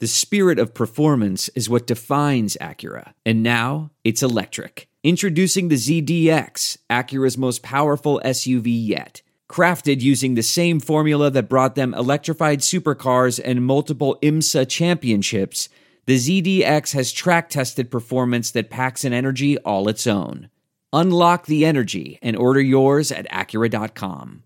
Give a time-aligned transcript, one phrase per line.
[0.00, 3.12] The spirit of performance is what defines Acura.
[3.26, 4.88] And now it's electric.
[5.04, 9.20] Introducing the ZDX, Acura's most powerful SUV yet.
[9.46, 15.68] Crafted using the same formula that brought them electrified supercars and multiple IMSA championships,
[16.06, 20.48] the ZDX has track tested performance that packs an energy all its own.
[20.94, 24.44] Unlock the energy and order yours at Acura.com.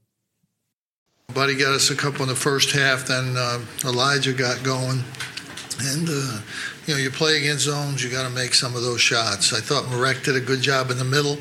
[1.32, 5.04] Buddy got us a couple in the first half, then uh, Elijah got going.
[5.80, 6.40] And, uh,
[6.86, 9.52] you know, you play against zones, you got to make some of those shots.
[9.52, 11.38] I thought Marek did a good job in the middle,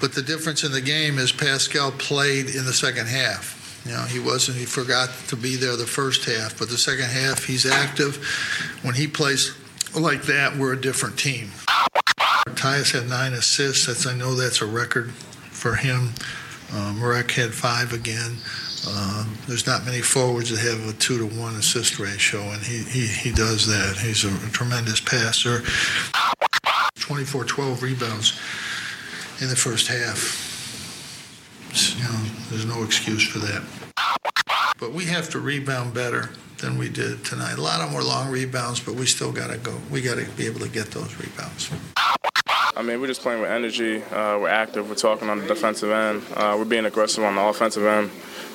[0.00, 3.58] but the difference in the game is Paschal played in the second half.
[3.84, 7.06] You know, he wasn't, he forgot to be there the first half, but the second
[7.06, 8.16] half, he's active.
[8.82, 9.56] When he plays
[9.98, 11.50] like that, we're a different team.
[12.50, 13.86] Tyus had nine assists.
[13.86, 16.10] That's, I know that's a record for him.
[16.72, 18.36] Uh, Marek had five again.
[18.86, 22.78] Uh, there's not many forwards that have a two to one assist ratio, and he,
[22.78, 23.96] he, he does that.
[23.98, 25.62] He's a tremendous passer.
[26.98, 28.38] 24 12 rebounds
[29.40, 30.48] in the first half.
[31.96, 33.62] You know, there's no excuse for that.
[34.78, 37.58] But we have to rebound better than we did tonight.
[37.58, 39.78] A lot of more long rebounds, but we still got to go.
[39.90, 41.70] We got to be able to get those rebounds.
[42.74, 44.02] I mean, we're just playing with energy.
[44.02, 44.88] Uh, we're active.
[44.88, 46.22] We're talking on the defensive end.
[46.34, 48.10] Uh, we're being aggressive on the offensive end.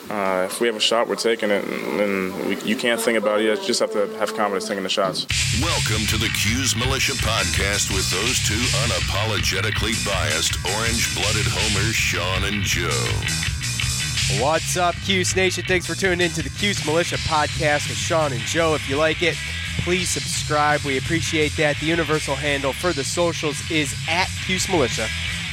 [0.10, 3.18] Uh, if we have a shot, we're taking it, and, and we, you can't think
[3.18, 3.44] about it.
[3.44, 5.28] You just have to have confidence taking the shots.
[5.62, 8.56] Welcome to the Cuse Militia podcast with those two
[8.88, 14.42] unapologetically biased, orange-blooded homers, Sean and Joe.
[14.42, 15.66] What's up, Cuse Nation?
[15.68, 18.76] Thanks for tuning in to the Cuse Militia podcast with Sean and Joe.
[18.76, 19.36] If you like it,
[19.80, 20.82] please subscribe.
[20.84, 21.78] We appreciate that.
[21.82, 25.08] The universal handle for the socials is at Cuse Militia.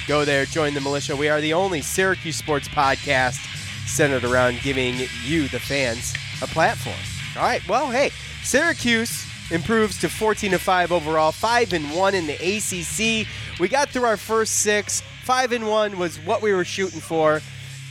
[0.06, 1.16] Go there, join the militia.
[1.16, 3.39] We are the only Syracuse sports podcast
[3.86, 6.96] centered around giving you, the fans, a platform.
[7.36, 8.10] All right, well, hey,
[8.42, 13.27] Syracuse improves to 14 to 5 overall, 5 and 1 in the ACC.
[13.60, 15.02] We got through our first six.
[15.24, 17.40] 5 and 1 was what we were shooting for,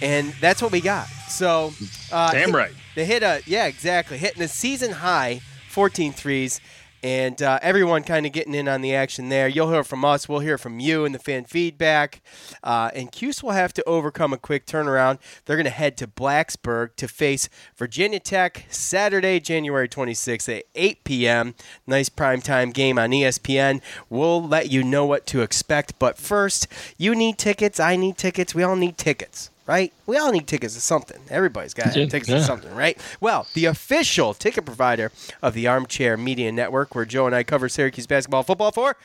[0.01, 1.07] and that's what we got.
[1.29, 1.73] So,
[2.11, 2.71] uh, Damn hit- right.
[2.95, 6.61] They hit a, yeah, exactly, hitting a season high 14 threes.
[7.03, 9.49] And uh, everyone kind of getting in on the action there.
[9.49, 10.29] You'll hear from us.
[10.29, 12.21] We'll hear from you and the fan feedback.
[12.63, 15.19] Uh, and Cuse will have to overcome a quick turnaround.
[15.43, 21.03] They're going to head to Blacksburg to face Virginia Tech Saturday, January 26th at 8
[21.03, 21.55] p.m.
[21.85, 23.81] Nice primetime game on ESPN.
[24.09, 25.99] We'll let you know what to expect.
[25.99, 27.81] But first, you need tickets.
[27.81, 28.55] I need tickets.
[28.55, 29.49] We all need tickets.
[29.65, 29.93] Right?
[30.05, 31.21] We all need tickets to something.
[31.29, 32.37] Everybody's got Yeah, tickets yeah.
[32.39, 32.97] to something, right?
[33.21, 37.69] Well, the official ticket provider of the Armchair Media Network, where Joe and I cover
[37.69, 38.97] Syracuse basketball, football for,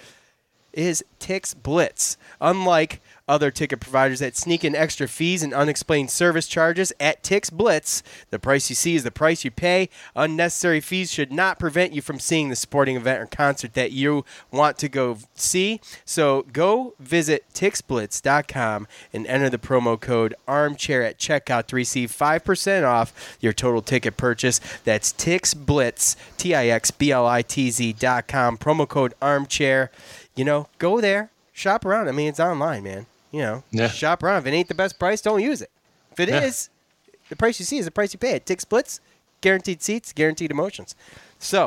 [0.73, 2.17] is Tix Blitz.
[2.41, 7.53] Unlike other ticket providers that sneak in extra fees and unexplained service charges at Tix
[7.53, 9.89] Blitz, the price you see is the price you pay.
[10.17, 14.25] Unnecessary fees should not prevent you from seeing the sporting event or concert that you
[14.51, 15.81] want to go see.
[16.05, 22.89] So go visit tixblitz.com and enter the promo code armchair at checkout to receive 5%
[22.89, 24.61] off your total ticket purchase.
[24.85, 29.91] That's Tixblitz, T I X B L I T Z dot com, promo code armchair.
[30.35, 32.09] You know, go there, shop around.
[32.09, 33.07] I mean, it's online, man.
[33.31, 33.89] You know, Yeah.
[33.89, 34.39] shop around.
[34.39, 35.71] If it ain't the best price, don't use it.
[36.13, 36.71] If it is,
[37.07, 37.15] Yeah.
[37.31, 38.33] the price you see is the price you pay.
[38.33, 39.01] It Tix Blitz,
[39.41, 40.95] guaranteed seats, guaranteed emotions.
[41.39, 41.65] So,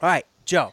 [0.00, 0.72] all right, Joe,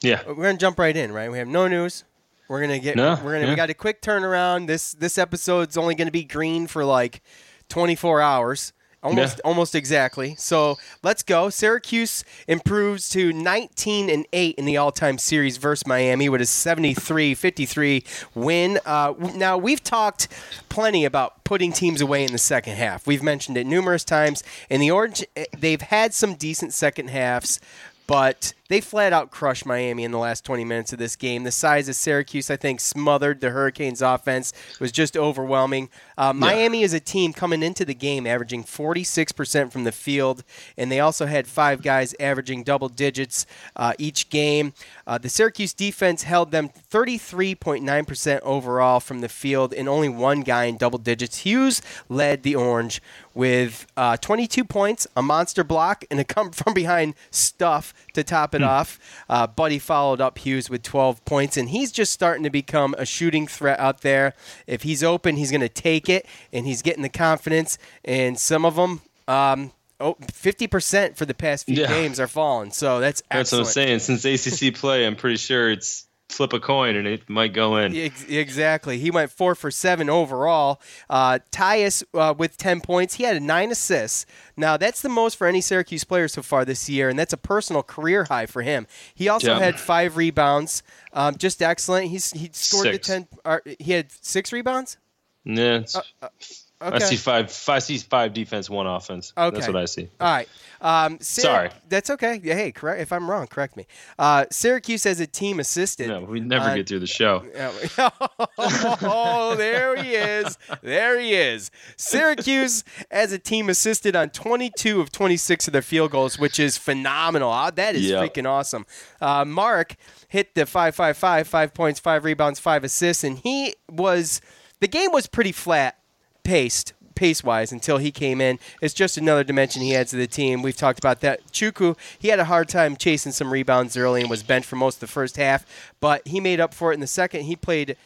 [0.00, 0.22] Yeah.
[0.26, 1.12] we're gonna jump right in.
[1.12, 2.04] Right, we have no news.
[2.48, 2.94] We're gonna get.
[2.96, 3.48] No, we're gonna.
[3.50, 4.66] We got a quick turnaround.
[4.66, 7.22] This this episode's only gonna be green for like
[7.68, 8.72] 24 hours.
[9.04, 9.48] Almost, Yeah.
[9.50, 10.34] almost exactly.
[10.38, 11.50] So let's go.
[11.50, 18.04] Syracuse improves to 19 and 8 in the all-time series versus Miami with a 73-53
[18.34, 18.80] win.
[18.86, 20.28] Uh, now we've talked
[20.68, 23.06] plenty about putting teams away in the second half.
[23.06, 24.42] We've mentioned it numerous times.
[24.70, 27.60] In the Orange, eh, they've had some decent second halves
[28.06, 31.44] but they flat out crushed Miami in the last 20 minutes of this game.
[31.44, 34.52] The size of Syracuse, I think, smothered the Hurricanes' offense.
[34.72, 35.90] It was just overwhelming.
[36.18, 40.42] Uh, Miami is a team coming into the game averaging 46% from the field,
[40.76, 43.46] and they also had five guys averaging double digits
[43.76, 44.72] uh, each game.
[45.06, 50.64] Uh, the Syracuse defense held them 33.9% overall from the field, and only one guy
[50.64, 51.38] in double digits.
[51.38, 53.00] Hughes led the Orange
[53.34, 58.52] with uh, 22 points, a monster block, and a come from behind stuff to top
[58.52, 58.98] it off.
[59.28, 63.04] Uh, Buddy followed up Hughes with 12 points, and he's just starting to become a
[63.06, 64.34] shooting threat out there.
[64.66, 67.78] If he's open, he's going to take it, and he's getting the confidence.
[68.04, 71.88] And some of them, um, oh, 50% for the past few Yeah.
[71.88, 72.70] games are falling.
[72.72, 73.98] So that's That's what I'm saying.
[74.00, 77.94] Since ACC play, I'm pretty sure it's flip a coin and it might go in.
[77.94, 78.98] Exactly.
[78.98, 80.80] He went four for seven overall.
[81.08, 83.14] Uh, Tyus uh, with 10 points.
[83.14, 84.26] He had nine assists.
[84.56, 87.36] Now, that's the most for any Syracuse player so far this year, and that's a
[87.36, 88.86] personal career high for him.
[89.14, 89.58] He also Yeah.
[89.60, 90.82] had five rebounds.
[91.12, 92.08] Um, just excellent.
[92.08, 93.06] He's, he scored Six.
[93.06, 93.28] the 10.
[93.44, 94.96] Uh, he had six rebounds?
[95.44, 96.96] Yeah, it's- Okay.
[96.96, 97.64] I see five.
[97.68, 99.32] I see five defense, one offense.
[99.38, 99.54] Okay.
[99.54, 100.08] That's what I see.
[100.20, 100.48] All right.
[100.80, 101.70] Um, Sorry.
[101.88, 102.40] That's okay.
[102.42, 103.00] Yeah, hey, correct.
[103.00, 103.86] If I'm wrong, correct me.
[104.18, 106.08] Uh, Syracuse as a team assisted.
[106.08, 107.42] No, we never Uh, get through the show.
[108.58, 110.58] oh, there he is.
[110.82, 111.70] There he is.
[111.96, 116.76] Syracuse as a team assisted on 22 of 26 of their field goals, which is
[116.76, 117.50] phenomenal.
[117.50, 118.16] Ah, That is Yeah.
[118.22, 118.84] freaking awesome.
[119.20, 119.94] Uh, Mark
[120.28, 124.40] hit the 5 5 5, five points, five rebounds, five assists, and he was.
[124.80, 125.96] The game was pretty flat
[126.44, 126.92] paced.
[127.14, 130.62] Pace wise, until he came in, it's just another dimension he adds to the team.
[130.62, 131.46] We've talked about that.
[131.52, 134.96] Chukwu, he had a hard time chasing some rebounds early and was benched for most
[134.96, 135.64] of the first half,
[136.00, 137.44] but he made up for it in the second.
[137.44, 137.96] He played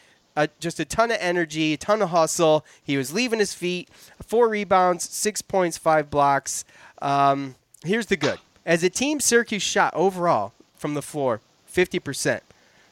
[0.59, 2.65] just a ton of energy, a ton of hustle.
[2.83, 3.89] He was leaving his feet.
[4.21, 6.63] Four rebounds, six points, five blocks.
[7.01, 8.39] Um, here's the good.
[8.65, 11.41] As a team, Syracuse shot overall from the floor
[11.71, 12.41] 50%.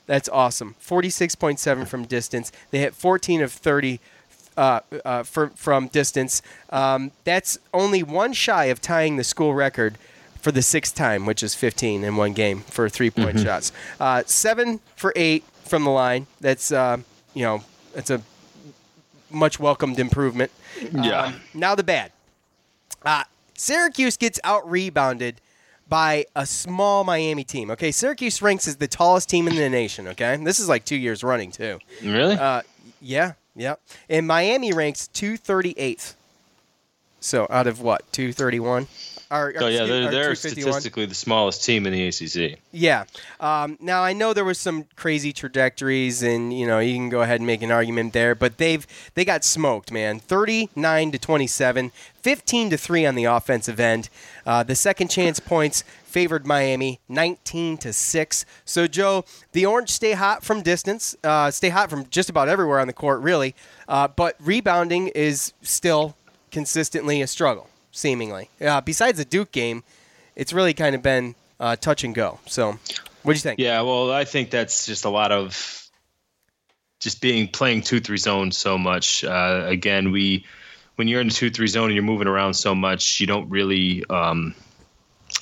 [0.05, 0.75] That's awesome.
[0.81, 2.51] 46.7 from distance.
[2.71, 3.99] They hit 14 of 30
[4.57, 6.41] uh, uh, for, from distance.
[6.69, 9.97] Um, that's only one shy of tying the school record
[10.41, 13.71] for the sixth time, which is 15 in one game for three point shots.
[13.99, 16.27] Uh, seven for eight from the line.
[16.41, 16.97] That's uh,
[17.33, 17.63] you know
[17.93, 18.21] that's a
[19.29, 20.51] much welcomed improvement.
[20.91, 21.23] Yeah.
[21.23, 22.11] Um, now the bad.
[23.03, 23.23] Uh,
[23.55, 25.41] Syracuse gets out rebounded
[25.89, 27.71] by a small Miami team.
[27.71, 30.07] Okay, Syracuse ranks as the tallest team in the nation.
[30.09, 31.79] Okay, this is like two years running too.
[32.03, 32.35] Really?
[32.35, 32.61] Uh,
[33.01, 33.75] yeah, yeah.
[34.09, 36.13] And Miami ranks 238th.
[37.19, 38.87] So out of what, 231?
[39.29, 42.59] Or, or, oh yeah, they're, they're statistically the smallest team in the ACC.
[42.71, 43.03] Yeah.
[43.41, 47.21] Um, now I know there was some crazy trajectories, and you know you can go
[47.21, 50.19] ahead and make an argument there, but they've they got smoked, man.
[50.19, 54.09] Thirty-nine to twenty-seven, 15 to three on the offensive end.
[54.45, 55.83] Uh, the second chance points
[56.17, 58.43] favored Miami, nineteen to six.
[58.65, 62.79] So Joe, the Orange stay hot from distance, uh, stay hot from just about everywhere
[62.79, 63.53] on the court, really.
[63.87, 66.15] Uh, but rebounding is still
[66.49, 68.49] consistently a struggle, seemingly.
[68.59, 69.83] Uh, besides the Duke game,
[70.35, 72.39] it's really kind of been uh, touch and go.
[72.47, 72.79] So,
[73.21, 73.59] what do you think?
[73.59, 75.87] Yeah, well, I think that's just a lot of
[76.99, 79.23] just being playing two three zone so much.
[79.23, 80.47] Uh, again, we
[80.95, 83.47] when you're in the two three zone and you're moving around so much, you don't
[83.51, 84.03] really.
[84.09, 84.55] Um,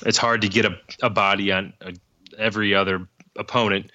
[0.04, 1.92] it's hard to get a, a body on uh
[2.38, 3.06] every other
[3.36, 3.90] opponent,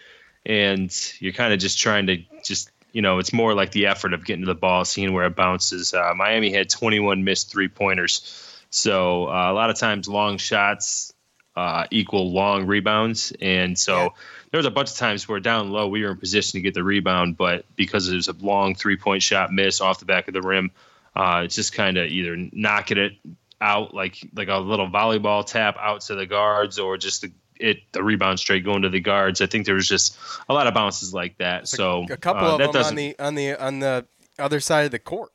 [0.45, 4.13] and you're kind of just trying to just you know it's more like the effort
[4.13, 5.93] of getting to the ball, seeing where it bounces.
[5.93, 11.13] Uh, Miami had 21 missed three pointers, so uh, a lot of times long shots
[11.55, 14.09] uh, equal long rebounds, and so Yeah.
[14.51, 16.73] there was a bunch of times where down low we were in position to get
[16.73, 20.27] the rebound, but because it was a long three point shot miss off the back
[20.29, 20.71] of the rim,
[21.15, 23.13] uh, it's just kind of either knocking it
[23.61, 27.77] out like like a little volleyball tap out to the guards, or just the, it
[27.93, 29.41] the rebound straight going to the guards.
[29.41, 30.17] I think there was just
[30.49, 31.67] a lot of bounces like that.
[31.67, 34.05] so a couple uh, of that them on the on the on the
[34.39, 35.31] other side of the court.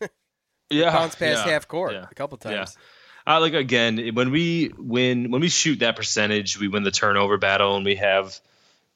[0.70, 2.06] yeah, Bounce past yeah, half court yeah.
[2.10, 2.76] a couple times.
[3.26, 7.36] Uh, like again, when we win, when we shoot that percentage, we win the turnover
[7.36, 8.40] battle, and we have,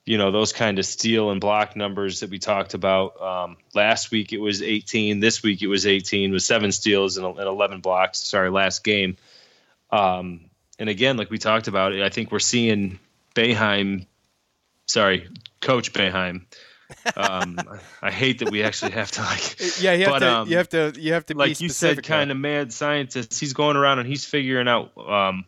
[0.07, 3.21] you know, those kind of steal and block numbers that we talked about.
[3.21, 5.21] Um, last week it was 18.
[5.21, 8.19] This week it was 18 with seven steals and, and 11 blocks.
[8.19, 9.17] Sorry, last game.
[9.91, 12.99] Um, and again, like we talked about, I think we're seeing
[13.35, 14.07] Boeheim.
[14.87, 15.29] Sorry,
[15.61, 16.45] Coach Boeheim.
[17.17, 17.59] Um,
[18.03, 19.57] I hate that we actually have to like.
[19.81, 22.03] Yeah, you have But, to um, you have to you have to like you said,
[22.03, 23.41] kind of mad scientist.
[23.41, 25.47] He's going around and he's figuring out um,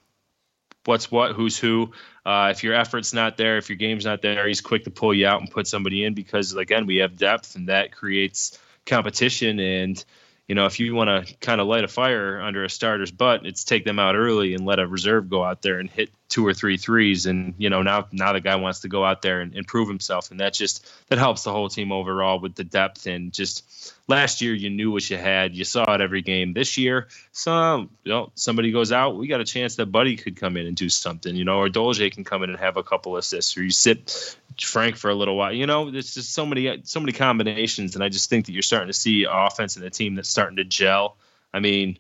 [0.87, 1.93] what's what, who's who.
[2.25, 5.15] Uh, if your effort's not there, if your game's not there, he's quick to pull
[5.15, 9.61] you out and put somebody in because again, we have depth and that creates competition.
[9.61, 10.05] And
[10.49, 13.45] you know, if you want to kind of light a fire under a starter's butt,
[13.45, 16.47] it's take them out early and let a reserve go out there and hit two
[16.47, 17.27] or three threes.
[17.27, 19.89] And you know, now now the guy wants to go out there and, and prove
[19.89, 23.93] himself, and that just that helps the whole team overall with the depth and just
[24.07, 25.55] last year you knew what you had.
[25.55, 26.53] You saw it every game.
[26.53, 30.37] This year, some you know somebody goes out, we got a chance that Buddy could
[30.37, 32.85] come in and do something, you know, or Dolezaj can come in and have a
[32.85, 35.53] couple assists, or you sit Frank for a little while.
[35.53, 38.63] You know, there's just so many so many combinations, and I just think that you're
[38.63, 41.17] starting to see offense in a team that's starting to gel.
[41.53, 41.99] I mean,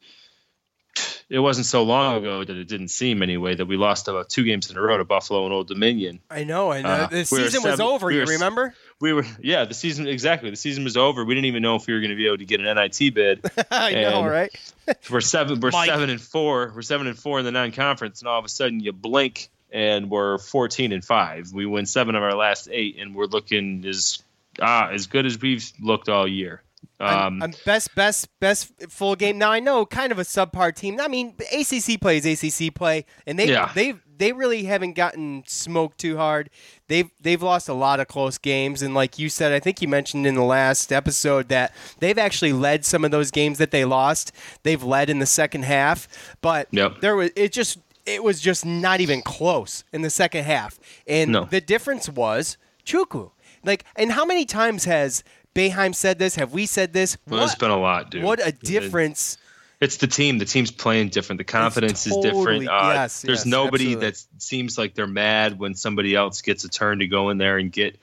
[1.28, 4.44] it wasn't so long ago that it didn't seem anyway that we lost about two
[4.44, 6.20] games in a row to Buffalo and Old Dominion.
[6.30, 8.06] I know, and uh, the we were season was over.
[8.06, 8.74] we you were s- remember?
[9.00, 10.50] We were, yeah, the season exactly.
[10.50, 11.24] The season was over.
[11.24, 13.14] We didn't even know if we were going to be able to get an NIT
[13.14, 13.50] bid.
[13.70, 14.50] I know, right?
[15.10, 15.60] we're seven.
[15.60, 15.88] We're Mike.
[15.88, 16.72] seven and four.
[16.74, 20.08] We're seven and four in the non-conference, and all of a sudden you blink and
[20.10, 21.52] we're 14 and five.
[21.52, 24.22] We win seven of our last eight, and we're looking as
[24.60, 26.62] ah as good as we've looked all year.
[26.98, 29.36] Um, I'm, I'm best, best, best full game.
[29.36, 30.98] Now I know kind of a subpar team.
[30.98, 33.70] I mean, ACC plays ACC play, and they yeah.
[33.74, 36.48] they they really haven't gotten smoked too hard.
[36.88, 39.88] They've they've lost a lot of close games, and like you said, I think you
[39.88, 43.84] mentioned in the last episode that they've actually led some of those games that they
[43.84, 44.32] lost.
[44.62, 46.08] They've led in the second half,
[46.40, 47.02] but yep.
[47.02, 51.32] there was it just it was just not even close in the second half, and
[51.32, 51.44] no.
[51.44, 53.32] the difference was Chukwu.
[53.64, 56.36] Like, and how many times has Boeheim said this?
[56.36, 57.18] Have we said this?
[57.26, 58.22] Well, what, there's been a lot, dude.
[58.22, 59.38] What a difference.
[59.80, 60.38] It's the team.
[60.38, 61.38] The team's playing different.
[61.38, 62.68] The confidence totally, is different.
[62.68, 64.10] Uh, yes, there's yes, nobody absolutely.
[64.10, 67.58] that seems like they're mad when somebody else gets a turn to go in there
[67.58, 67.98] and get.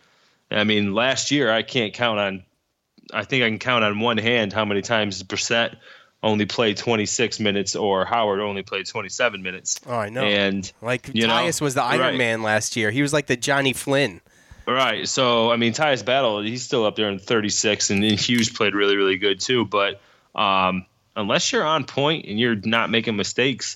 [0.52, 2.44] I mean, last year I can't count on.
[3.12, 5.78] I think I can count on one hand how many times Brissett
[6.24, 9.80] only played 26 minutes or Howard only played 27 minutes.
[9.86, 10.24] Oh, I know.
[10.24, 12.18] And like Tyus was the Iron right.
[12.18, 12.90] Man last year.
[12.90, 14.22] He was like the Jonny Flynn.
[14.66, 15.08] Right.
[15.08, 18.74] So I mean, Tyus Battle, he's still up there in 36, and, and Hughes played
[18.74, 19.66] really, really good too.
[19.66, 20.00] But
[20.34, 23.76] um, unless you're on point and you're not making mistakes,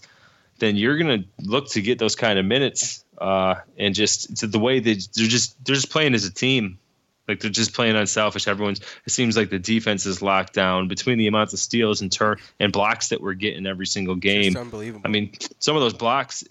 [0.59, 3.03] then you're gonna look to get those kind of minutes.
[3.17, 6.79] Uh, and just the way that they're just they're just playing as a team.
[7.27, 8.47] Like they're just playing unselfish.
[8.47, 8.79] Everyone's.
[9.05, 12.37] It seems like the defense is locked down between the amounts of steals and turn
[12.59, 14.55] and blocks that we're getting every single game.
[14.55, 15.01] unbelievable.
[15.05, 16.43] I mean, some of those blocks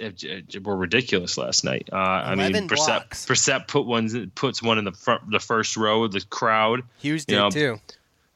[0.63, 1.89] were ridiculous last night.
[1.93, 6.05] Uh, I mean, Brissett, Brissett put one puts one in the front, the first row
[6.05, 6.83] of the crowd.
[6.99, 7.81] Hughes did know, too.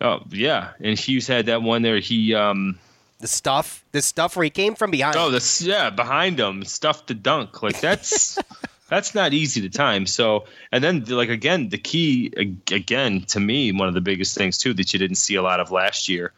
[0.00, 1.98] Oh yeah, and Hughes had that one there.
[1.98, 2.78] He um,
[3.20, 5.16] the stuff, the stuff where he came from behind.
[5.16, 7.62] Oh, this yeah, behind him, stuff to dunk.
[7.62, 8.38] Like that's
[8.90, 10.04] that's not easy to time.
[10.04, 12.32] So, and then like again, the key
[12.70, 15.60] again to me, one of the biggest things too that you didn't see a lot
[15.60, 16.32] of last year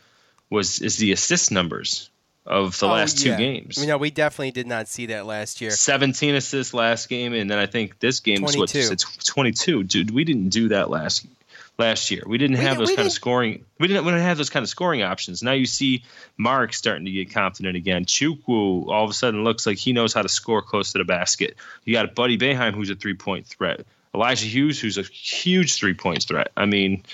[0.51, 2.11] was is the assist numbers
[2.45, 3.79] of the oh, last two games.
[3.79, 5.71] You know, we definitely did not see that last year.
[5.71, 9.85] 17 assists last game, and then I think this game was what it's 22.
[9.85, 11.27] Dude, we didn't do that last
[11.79, 12.23] last year.
[12.27, 13.07] We didn't we have did, those kind didn't.
[13.09, 13.65] of scoring.
[13.79, 14.05] We didn't.
[14.05, 15.43] We didn't have those kind of scoring options.
[15.43, 16.05] Now you see
[16.37, 18.05] Mark starting to get confident again.
[18.05, 21.05] Chukwu all of a sudden looks like he knows how to score close to the
[21.05, 21.57] basket.
[21.85, 23.85] You got Buddy Boeheim who's a three point threat.
[24.15, 26.51] Elijah Hughes who's a huge three point threat.
[26.57, 27.05] I mean.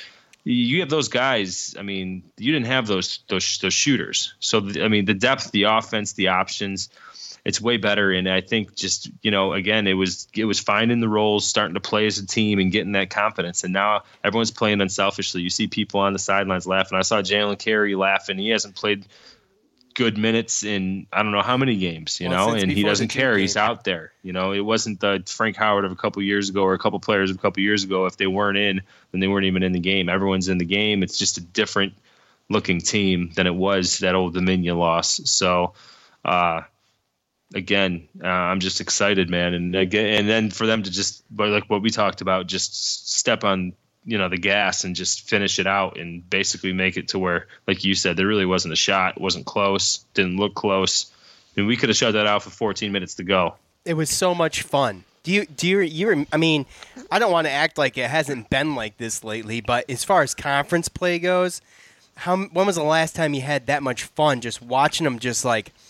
[0.45, 1.75] You have those guys.
[1.79, 4.33] I mean, you didn't have those those those shooters.
[4.41, 6.89] So I mean, the depth, the offense, the options
[7.49, 8.13] it's way better.
[8.13, 11.73] And I think just you know, again, it was it was finding the roles, starting
[11.75, 13.65] to play as a team, and getting that confidence.
[13.65, 15.41] And now everyone's playing unselfishly.
[15.41, 16.99] You see people on the sidelines laughing.
[16.99, 18.37] I saw Jalen Carey laughing.
[18.37, 19.07] He hasn't played
[19.95, 23.09] good minutes in I don't know how many games, you well, know, and he doesn't
[23.09, 23.39] care.
[23.39, 24.13] He's out there.
[24.23, 27.01] You know, it wasn't the Frank Howard of a couple years ago or a couple
[27.01, 28.05] players of a couple years ago.
[28.05, 30.11] If they weren't in, then they weren't even in the game.
[30.11, 31.03] Everyone's in the game.
[31.03, 31.95] It's just a different
[32.51, 35.23] looking team than it was that old Dominion loss.
[35.25, 35.73] So
[36.27, 36.61] uh,
[37.55, 39.55] again, uh, I'm just excited, man.
[39.55, 43.45] And again, and then for them to just, like what we talked about, just step
[43.45, 43.73] on,
[44.05, 47.47] you know, the gas and just finish it out and basically make it to where,
[47.67, 49.21] like you said, there really wasn't a shot.
[49.21, 50.05] Wasn't close.
[50.15, 51.11] Didn't look close.
[51.57, 53.55] I mean, we could have shut that out for 14 minutes to go.
[53.85, 55.05] It was so much fun.
[55.23, 56.65] Do you, do you, you, I mean,
[57.11, 60.23] I don't want to act like it hasn't been like this lately, but as far
[60.23, 61.61] as conference play goes,
[62.17, 65.45] how, when was the last time you had that much fun just watching them just
[65.47, 65.73] like–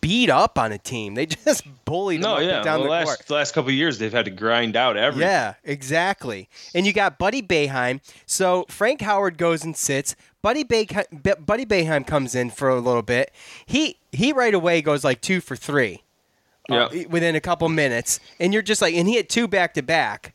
[0.00, 1.14] beat up on a team.
[1.14, 2.62] They just bullied them no, yeah.
[2.62, 3.26] down well, the last, court.
[3.26, 5.28] The last couple years, they've had to grind out everything.
[5.28, 6.48] Yeah, exactly.
[6.74, 8.00] And you got Buddy Boeheim.
[8.26, 10.14] So Frank Howard goes and sits.
[10.42, 13.32] Buddy Bay, Buddy Boeheim comes in for a little bit.
[13.64, 16.02] He he right away goes like two for three.
[16.70, 19.82] Uh, within a couple minutes, and you're just like, and he had two back to
[19.82, 20.32] back,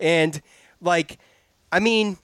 [0.00, 0.42] and
[0.82, 1.18] like,
[1.72, 2.18] I mean,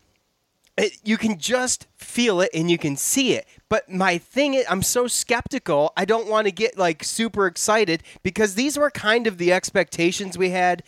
[0.76, 3.46] it, you can just feel it and you can see it.
[3.68, 5.92] But my thing is, I'm so skeptical.
[5.96, 10.36] I don't want to get like super excited because these were kind of the expectations
[10.36, 10.82] we had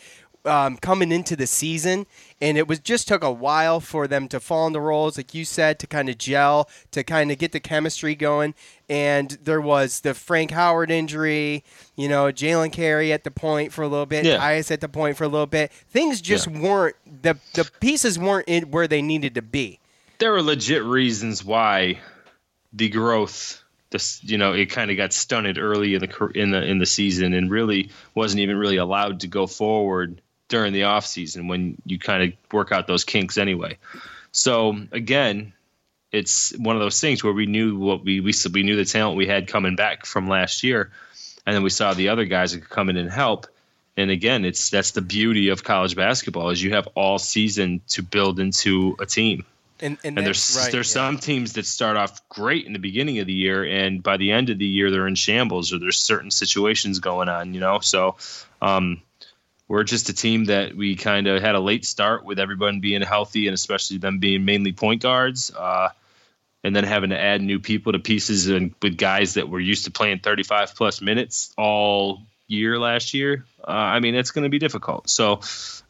[0.47, 2.07] um, coming into the season,
[2.41, 5.45] and it was just took a while for them to fall into roles, like you
[5.45, 8.55] said, to kind of gel, to kind of get the chemistry going.
[8.89, 11.65] And there was the Frank Howard injury,
[11.97, 14.39] you know, Jalen Carey at the point for a little bit, yeah.
[14.39, 15.73] Tyus at the point for a little bit.
[15.73, 16.61] Things just yeah.
[16.61, 19.81] weren't the the pieces weren't in where they needed to be.
[20.19, 21.99] There were legit reasons why
[22.73, 26.63] the growth this you know it kind of got stunted early in the in the
[26.63, 31.07] in the season and really wasn't even really allowed to go forward during the off
[31.07, 33.79] season when you kind of work out those kinks anyway.
[34.33, 35.53] So again,
[36.13, 39.17] it's one of those things where we knew what we we we knew the talent
[39.17, 40.91] we had coming back from last year,
[41.45, 43.47] and then we saw the other guys that could come in and help.
[43.97, 48.03] And again, it's that's the beauty of college basketball is you have all season to
[48.03, 49.45] build into a team.
[49.81, 51.07] And, and, and there's right, there's yeah.
[51.07, 54.33] some teams that start off great in the beginning of the year, and by the
[54.33, 57.81] end of the year they're in shambles, or there's certain situations going on, you know.
[57.81, 58.17] So
[58.63, 59.03] um,
[59.69, 63.03] we're just a team that we kind of had a late start with everyone being
[63.03, 65.53] healthy and especially them being mainly point guards.
[65.55, 65.89] Uh,
[66.65, 69.85] and then having to add new people to pieces and with guys that were used
[69.85, 73.47] to playing 35 plus minutes all year last year.
[73.67, 75.09] Uh, I mean, it's going to be difficult.
[75.09, 75.41] So,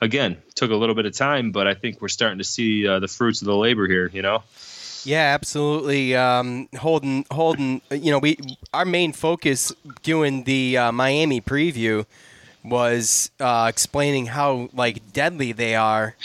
[0.02, 2.98] again, took a little bit of time, but I think we're starting to see uh,
[2.98, 4.10] the fruits of the labor here.
[4.12, 4.42] You know.
[5.04, 6.16] Yeah, absolutely.
[6.16, 7.80] Um, holding, Holden.
[7.90, 8.38] You know, we
[8.74, 12.04] our main focus doing the uh, Miami preview
[12.68, 16.16] was uh, explaining how like deadly they are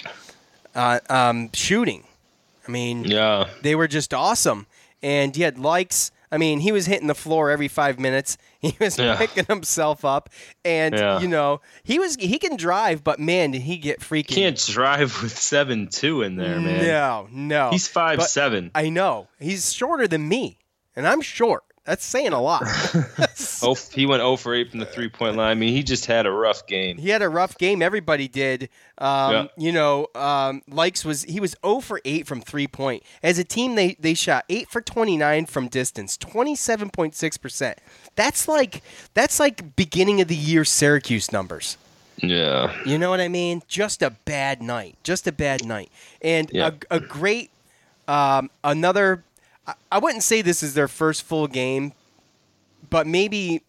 [0.76, 2.04] uh, um, shooting.
[2.68, 3.50] I mean, Yeah.
[3.62, 4.68] they were just awesome,
[5.02, 6.12] and he had Lykes.
[6.34, 8.38] I mean, he was hitting the floor every five minutes.
[8.62, 9.16] He was Yeah.
[9.18, 10.30] picking himself up,
[10.64, 11.20] and Yeah.
[11.20, 15.20] you know, he was he can drive, but man, did he get freaking Can't drive
[15.24, 16.86] with seven two in there, man.
[16.86, 18.70] No, no, He's five But seven.
[18.76, 20.60] I know he's shorter than me,
[20.96, 21.64] and I'm short.
[21.84, 22.64] That's saying a lot.
[23.64, 25.52] Oh, he went 0 for 8 from the three point line.
[25.52, 26.98] I mean, he just had a rough game.
[26.98, 27.82] he had a rough game.
[27.84, 28.70] Everybody did.
[28.98, 29.48] Um, Yeah.
[29.58, 33.04] You know, um, Lykes was he was 0 for 8 from three point.
[33.22, 37.78] As a team, they they shot 8 for 29 from distance, 27.6 percent.
[38.16, 38.82] That's like
[39.14, 41.78] that's like beginning of the year Syracuse numbers.
[42.18, 42.76] Yeah.
[42.86, 43.62] You know what I mean?
[43.68, 44.96] Just a bad night.
[45.04, 45.92] Just a bad night.
[46.22, 46.72] And Yeah.
[46.92, 47.50] a, a great,
[48.08, 49.24] um, another,
[49.92, 51.94] I, I wouldn't say this is their first full game,
[52.90, 53.62] but maybe,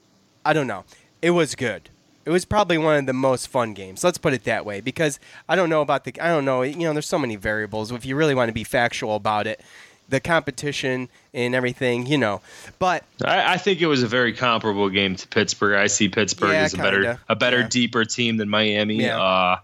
[0.44, 0.84] I don't know.
[1.20, 1.88] It was good.
[2.24, 4.04] It was probably one of the most fun games.
[4.04, 5.18] Let's put it that way because
[5.48, 7.90] I don't know about the, I don't know, you know, there's so many variables.
[7.90, 9.60] If you really want to be factual about it,
[10.08, 12.40] the competition and everything, you know.
[12.78, 15.74] But I, I think it was a very comparable game to Pittsburgh.
[15.76, 17.20] I see Pittsburgh Yeah, as a better kinda.
[17.28, 17.68] a better Yeah.
[17.68, 18.96] deeper team than Miami.
[19.02, 19.20] Yeah.
[19.20, 19.56] Uh,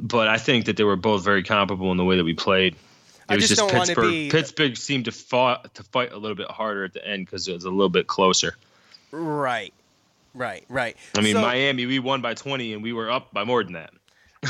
[0.00, 2.76] but I think that they were both very comparable in the way that we played.
[3.28, 4.10] It I was just don't wanna Pittsburgh.
[4.10, 7.48] be- Pittsburgh seemed to fought to fight a little bit harder at the end because
[7.48, 8.56] it was a little bit closer.
[9.12, 9.72] right,
[10.34, 10.96] right, right.
[11.16, 13.74] I mean, So- Miami, we won by 20 and we were up by more than
[13.74, 13.92] that.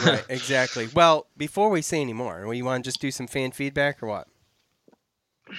[0.05, 0.89] right, exactly.
[0.93, 4.03] Well, before we say any more, do you want to just do some fan feedback
[4.03, 4.27] or what?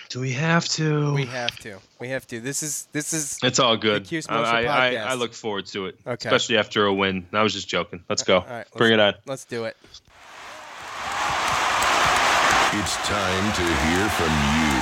[0.10, 1.14] Do we have to?
[1.14, 1.78] We have to.
[2.00, 2.42] We have to.
[2.42, 4.12] This is this is It's all good.
[4.28, 6.28] I, I, I, look forward to it, Okay.
[6.28, 7.28] especially after a win.
[7.32, 8.04] I was just joking.
[8.10, 8.38] Let's uh, go.
[8.40, 8.66] all right.
[8.76, 9.14] Bring it on.
[9.14, 9.78] let's- Let's do it.
[12.78, 14.76] It's time to hear from you.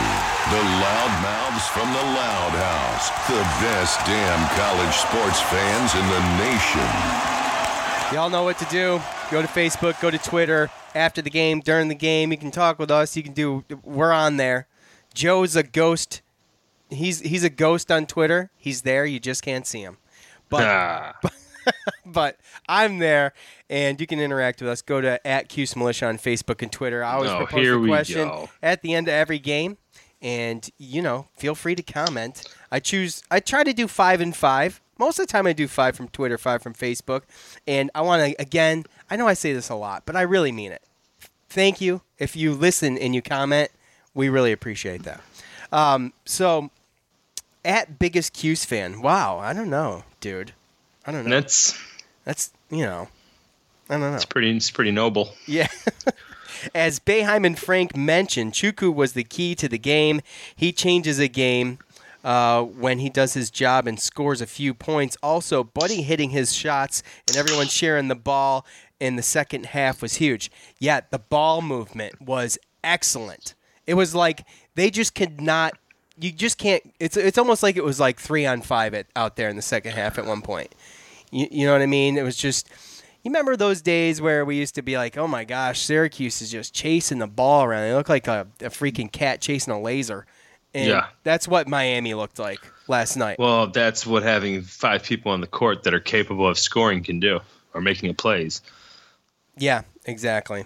[0.51, 3.09] The loudmouths from the Loud House.
[3.27, 8.15] The best damn college sports fans in the nation.
[8.15, 8.99] Y'all know what to do.
[9.31, 9.99] Go to Facebook.
[10.01, 10.69] Go to Twitter.
[10.95, 13.15] After the game, during the game, you can talk with us.
[13.15, 13.63] You can do.
[13.83, 14.67] We're on there.
[15.13, 16.21] Joe's a ghost.
[16.89, 18.51] He's he's a ghost on Twitter.
[18.57, 19.05] He's there.
[19.05, 19.97] You just can't see him.
[20.49, 21.13] But Ah.
[21.21, 21.33] but
[22.67, 23.33] I'm there,
[23.69, 24.81] and you can interact with us.
[24.81, 27.03] Go to at Cuse Militia on Facebook and Twitter.
[27.03, 28.49] I always Oh, propose a question go.
[28.61, 29.77] at the end of every game,
[30.21, 32.47] and you know, feel free to comment.
[32.71, 33.23] I choose.
[33.31, 34.81] I try to do five and five.
[34.99, 37.23] Most of the time, I do five from Twitter, five from Facebook,
[37.67, 38.85] and I want to again.
[39.09, 40.83] I know I say this a lot, but I really mean it.
[41.49, 43.69] Thank you if you listen and you comment.
[44.13, 45.21] We really appreciate that.
[45.71, 46.69] Um, so,
[47.65, 49.01] at biggest Cuse fan.
[49.01, 50.53] Wow, I don't know, dude.
[51.05, 51.31] I don't know.
[51.31, 51.79] That's
[52.25, 53.07] That's you know,
[53.89, 54.15] I don't know.
[54.15, 55.33] it's pretty it's pretty noble.
[55.47, 55.67] Yeah.
[56.73, 60.21] As Boeheim and Frank mentioned, Chukwu was the key to the game.
[60.55, 61.79] He changes a game
[62.23, 65.17] uh, when he does his job and scores a few points.
[65.21, 68.65] Also, Buddy hitting his shots and everyone sharing the ball
[68.99, 70.49] in the second half was huge.
[70.79, 73.55] Yeah, the ball movement was excellent.
[73.85, 75.73] It was like they just could not.
[76.17, 76.93] You just can't.
[76.99, 79.61] It's it's almost like it was like three on five at, out there in the
[79.61, 80.73] second half at one point.
[81.33, 82.17] You, you know what I mean?
[82.17, 82.69] It was just.
[83.23, 86.51] You remember those days where we used to be like, "Oh my gosh, Syracuse is
[86.51, 87.83] just chasing the ball around.
[87.83, 90.25] They look like a, a freaking cat chasing a laser."
[90.73, 91.07] And Yeah.
[91.23, 93.37] that's what Miami looked like last night.
[93.39, 97.19] Well, that's what having five people on the court that are capable of scoring can
[97.19, 97.39] do
[97.73, 98.61] or making a plays.
[99.57, 100.65] Yeah, exactly.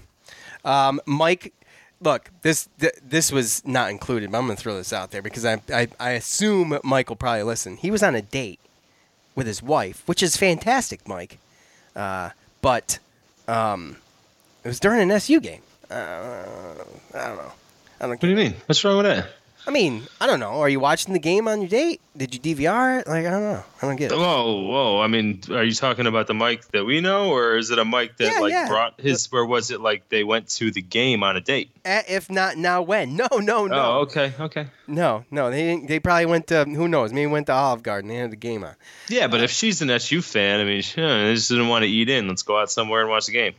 [0.65, 1.53] Um, Mike,
[2.01, 5.21] look, this th- this was not included, but I'm going to throw this out there
[5.21, 7.77] because I, I I assume Mike will probably listen.
[7.77, 8.59] He was on a date
[9.37, 11.37] with his wife, which is fantastic, Mike.
[11.95, 12.99] Uh, but
[13.47, 13.95] um,
[14.65, 15.61] it was during an SU game.
[15.89, 15.93] Uh,
[17.13, 17.51] I don't know.
[18.01, 18.09] I don't.
[18.09, 18.55] What do you mean?
[18.65, 19.29] What's wrong with that?
[19.67, 20.61] I mean, I don't know.
[20.61, 21.99] Are you watching the game on your date?
[22.15, 23.07] Did you DVR it?
[23.07, 23.63] Like, I don't know.
[23.81, 24.17] I don't get it.
[24.17, 25.01] Whoa, whoa!
[25.01, 27.83] I mean, are you talking about the mic that we know, or is it a
[27.83, 28.69] mic that Yeah, like yeah.
[28.69, 29.29] brought his?
[29.29, 29.81] Where was it?
[29.81, 31.69] Like they went to the game on a date?
[31.83, 33.17] If not now, when?
[33.31, 33.75] No, no, no.
[33.75, 34.67] Oh, okay, okay.
[34.87, 37.11] No, no, they didn't, they probably went to who knows?
[37.11, 38.07] Maybe went to Olive Garden.
[38.09, 38.75] They had the game on.
[39.09, 41.89] Yeah, but if she's an SU fan, I mean, she they just didn't want to
[41.89, 42.27] eat in.
[42.29, 43.53] Let's go out somewhere and watch the game.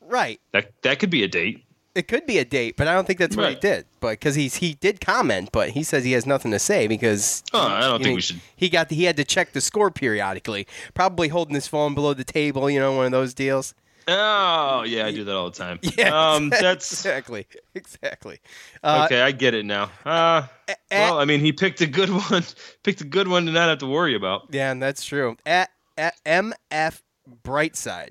[0.00, 0.40] Right.
[0.52, 1.64] That that could be a date.
[1.94, 3.84] It could be a date, but I don't think that's what he did.
[3.98, 7.42] But because he's he did comment, but he says he has nothing to say because
[7.52, 8.40] Oh, I don't think know, we should.
[8.54, 12.14] He got the, he had to check the score periodically, probably holding his phone below
[12.14, 12.70] the table.
[12.70, 13.74] You know, one of those deals.
[14.08, 15.78] Oh, yeah, I do that all the time.
[15.98, 18.40] Yeah, Um, that's exactly, exactly.
[18.82, 19.20] Uh, okay.
[19.22, 19.90] I get it now.
[20.04, 22.42] Uh, at- well, I mean, he picked a good one.
[22.82, 24.48] Picked a good one to not have to worry about.
[24.50, 25.36] Yeah, and that's true.
[25.46, 27.02] At, at MF
[27.44, 28.10] Brightside.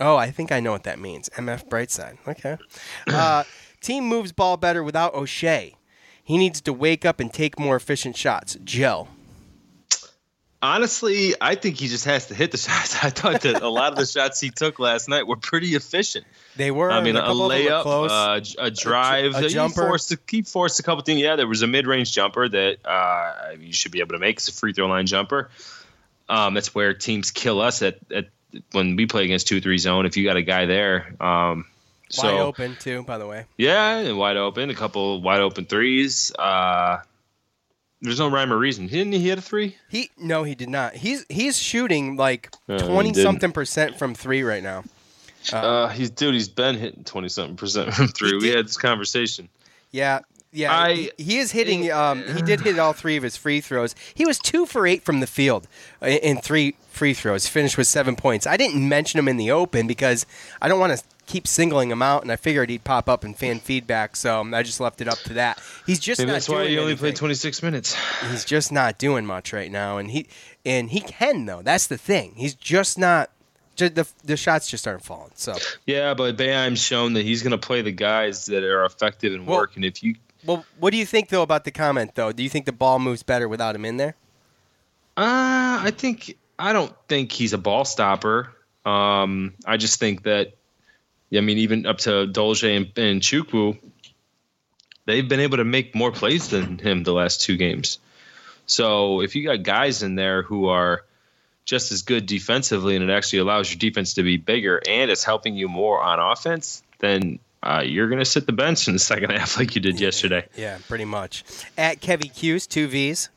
[0.00, 1.28] Oh, I think I know what that means.
[1.30, 2.16] MF Brightside.
[2.26, 2.56] Okay.
[3.06, 3.44] Uh,
[3.80, 5.74] team moves ball better without Oshae.
[6.24, 8.56] He needs to wake up and take more efficient shots.
[8.64, 9.08] Joe.
[10.62, 12.94] Honestly, I think he just has to hit the shots.
[13.02, 16.26] I thought that a lot of the shots he took last night were pretty efficient.
[16.56, 16.90] They were.
[16.90, 18.10] I mean, a a couple of them were layup, close.
[18.10, 19.86] uh, j- a drive, a he jumper.
[19.86, 21.20] forced a, he forced a couple things.
[21.20, 24.36] Yeah, there was a mid-range jumper that uh, you should be able to make.
[24.36, 25.50] It's a free throw line jumper.
[26.28, 28.28] Um, that's where teams kill us at, at
[28.72, 30.06] when we play against two three zone.
[30.06, 31.66] If you got a guy there, um,
[32.08, 33.46] so Wide open too, by the way.
[33.56, 36.32] yeah, and wide open, a couple wide open threes.
[36.38, 36.98] Uh,
[38.02, 38.86] there's no rhyme or reason.
[38.86, 39.76] Didn't he hit a three?
[39.88, 40.94] He no, he did not.
[40.94, 43.24] He's he's shooting like Uh, twenty didn't.
[43.24, 44.84] something percent from three right now.
[45.52, 46.34] Uh, he's dude.
[46.34, 48.38] He's been hitting twenty something percent from three.
[48.38, 49.48] We had this conversation.
[49.92, 50.20] Yeah,
[50.52, 50.76] yeah.
[50.76, 51.90] I- he, he is hitting.
[51.92, 53.94] Um, he did hit all three of his free throws.
[54.14, 55.66] He was two for eight from the field
[56.02, 57.46] uh, in, in three free throws.
[57.46, 58.46] Finished with seven points.
[58.46, 60.26] I didn't mention him in the open because
[60.60, 63.34] I don't want to keep singling him out, and I figured he'd pop up in
[63.34, 65.62] fan feedback, so um, I just left it up to that.
[65.86, 66.98] He's just Maybe not that's doing why he only anything.
[66.98, 67.96] played twenty six minutes.
[68.30, 70.26] He's just not doing much right now, and he
[70.66, 71.62] and he can though.
[71.62, 72.32] That's the thing.
[72.36, 73.30] He's just not.
[73.76, 75.30] The the shots just aren't falling.
[75.36, 75.54] So
[75.86, 79.46] Yeah, but Boeheim's shown that he's going to play the guys that are effective and
[79.46, 79.76] Well- work.
[79.76, 82.32] And if you, Well, what do you think though about the comment though?
[82.32, 84.16] Do you think the ball moves better without him in there?
[85.16, 88.54] uh, I think I don't think he's a ball stopper.
[88.86, 90.54] Um, I just think that,
[91.34, 93.78] I mean, even up to Dolezaj and, and Chukwu,
[95.04, 97.98] they've been able to make more plays than him the last two games.
[98.66, 101.04] So if you got guys in there who are
[101.66, 105.24] just as good defensively, and it actually allows your defense to be bigger, and it's
[105.24, 108.98] helping you more on offense, then uh, you're going to sit the bench in the
[109.00, 110.46] second half like you did yesterday.
[110.56, 111.44] Yeah, pretty much.
[111.76, 113.28] At Kevy Hughes, two V's.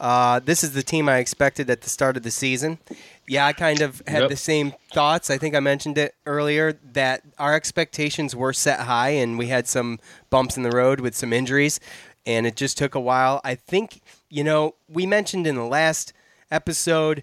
[0.00, 2.78] Uh, this is the team I expected at the start of the season.
[3.26, 4.30] Yeah, I kind of had Yep.
[4.30, 5.28] the same thoughts.
[5.28, 9.66] I think I mentioned it earlier that our expectations were set high, and we had
[9.66, 9.98] some
[10.30, 11.80] bumps in the road with some injuries,
[12.24, 13.40] and it just took a while.
[13.42, 14.00] I think
[14.30, 16.12] you know we mentioned in the last
[16.50, 17.22] episode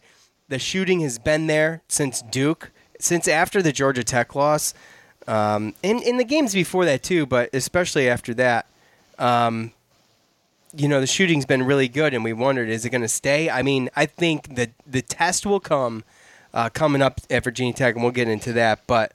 [0.49, 4.73] the shooting has been there since Duke, since after the Georgia Tech loss,
[5.27, 8.67] um, and in the games before that too, but especially after that
[10.77, 13.49] you know the shooting's been really good, and we wondered is it going to stay?
[13.49, 16.03] I mean, I think that the test will come
[16.53, 18.81] uh, coming up at Virginia Tech, and we'll get into that.
[18.87, 19.13] But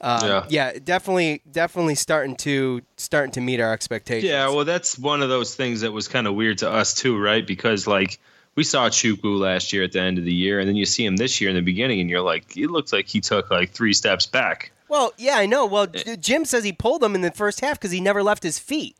[0.00, 0.72] uh, yeah.
[0.84, 4.30] definitely, definitely starting to starting to meet our expectations.
[4.30, 7.18] Yeah, well, that's one of those things that was kind of weird to us too,
[7.18, 7.46] right?
[7.46, 8.18] Because like
[8.54, 11.04] we saw Chukwu last year at the end of the year, and then you see
[11.04, 13.70] him this year in the beginning, and you're like, it looks like he took like
[13.70, 14.72] three steps back.
[14.92, 15.64] Well, yeah, I know.
[15.64, 16.16] Well, Eh.
[16.16, 18.94] Jim says he pulled them in the first half because he never left his feet.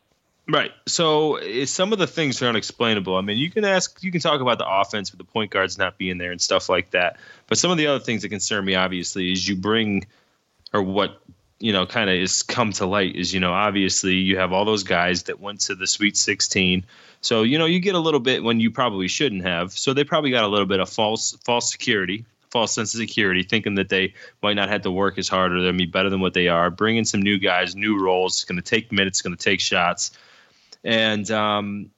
[0.49, 0.71] Right.
[0.87, 3.15] So eh, some of the things are unexplainable.
[3.15, 5.77] I mean, you can ask, you can talk about the offense with the point guards
[5.77, 7.17] not being there and stuff like that.
[7.45, 10.07] But some of the other things that concern me, obviously, is you bring,
[10.73, 11.21] or what
[11.59, 14.65] you know, kind of is come to light is you know, obviously you have all
[14.65, 16.83] those guys that went to the Sweet 16.
[17.21, 19.71] So you know, you get a little bit when you probably shouldn't have.
[19.71, 22.25] So they probably got a little bit of false false security.
[22.53, 24.13] False sense of security, thinking that they
[24.43, 26.69] might not have to work as hard or they'll be better than what they are.
[26.69, 28.35] Bringing some new guys, new roles.
[28.35, 29.17] It's going to take minutes.
[29.17, 30.11] It's Going to take shots.
[30.83, 31.89] And um,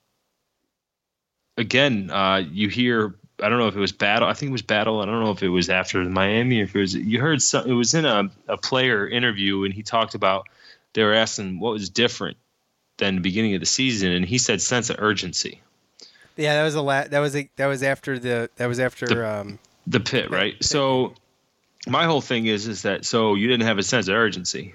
[1.57, 4.29] again, uh, you hear I don't know if it was battle.
[4.29, 5.01] I think it was battle.
[5.01, 6.95] I don't know if it was after Miami or if it was.
[6.95, 7.69] You heard some.
[7.69, 10.47] It was in a, a player interview, and he talked about
[10.93, 12.37] they were asking what was different
[12.97, 15.61] than the beginning of the season, and he said sense of urgency.
[16.37, 19.05] Yeah, that was a la- that was a, that was after the that was after
[19.05, 20.55] The- um, The Pitt, right?
[20.63, 21.13] So
[21.87, 24.73] my whole thing is is that so you didn't have a sense of urgency.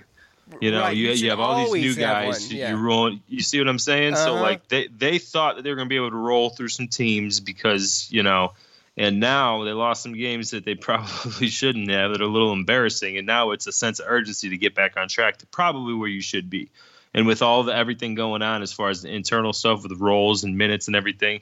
[0.61, 2.53] You know, Right, you, you you, have all these new guys.
[2.53, 2.71] yeah.
[2.71, 3.17] You roll.
[3.29, 4.17] You see what I'm saying?
[4.17, 4.43] So Uh-huh.
[4.43, 6.89] like they they thought that they were going to be able to roll through some
[6.89, 8.53] teams because you know,
[8.97, 12.53] and now they lost some games that they probably shouldn't have that are a little
[12.53, 13.17] embarrassing.
[13.17, 16.09] And now it's a sense of urgency to get back on track to probably where
[16.09, 16.71] you should be.
[17.15, 20.45] And with all the everything going on as far as the internal stuff with roles
[20.45, 21.41] and minutes and everything,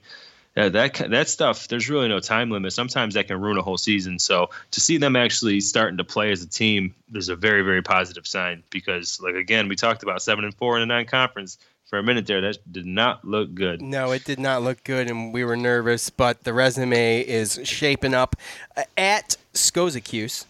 [0.59, 3.79] uh, that that stuff there's really no time limit sometimes that can ruin a whole
[3.79, 7.62] season so to see them actually starting to play as a team is a very
[7.62, 11.59] very positive sign because like again we talked about seven and four in the non-conference
[11.88, 15.11] for a minute there that did not look good No, it did not look good,
[15.11, 16.11] and we were nervous.
[16.11, 18.37] But the resume is shaping up.
[18.77, 20.44] Uh, At Skozicuse,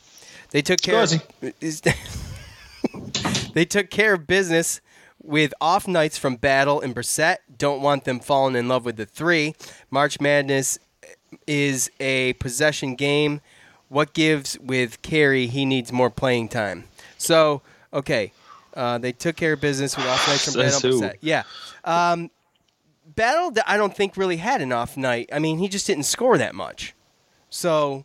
[0.51, 1.01] they took care.
[1.01, 1.23] Of,
[3.55, 4.81] they took care of business
[5.29, 7.37] with off nights from Battle and Brissett.
[7.57, 9.55] Don't want them falling in love with the three.
[9.91, 10.79] March Madness
[11.47, 13.41] is a possession game.
[13.89, 15.47] What gives with Carey?
[15.47, 16.85] He needs more playing time.
[17.19, 17.63] So,
[17.93, 18.33] okay,
[18.75, 20.91] uh, they took care of business with off nights from Says Battle.
[20.91, 21.01] who?
[21.03, 21.17] Brissett.
[21.21, 21.43] Yeah.
[21.85, 22.31] Um,
[23.07, 25.29] Battle, I don't think really had an off night.
[25.33, 26.95] I mean, he just didn't score that much.
[27.51, 28.05] So,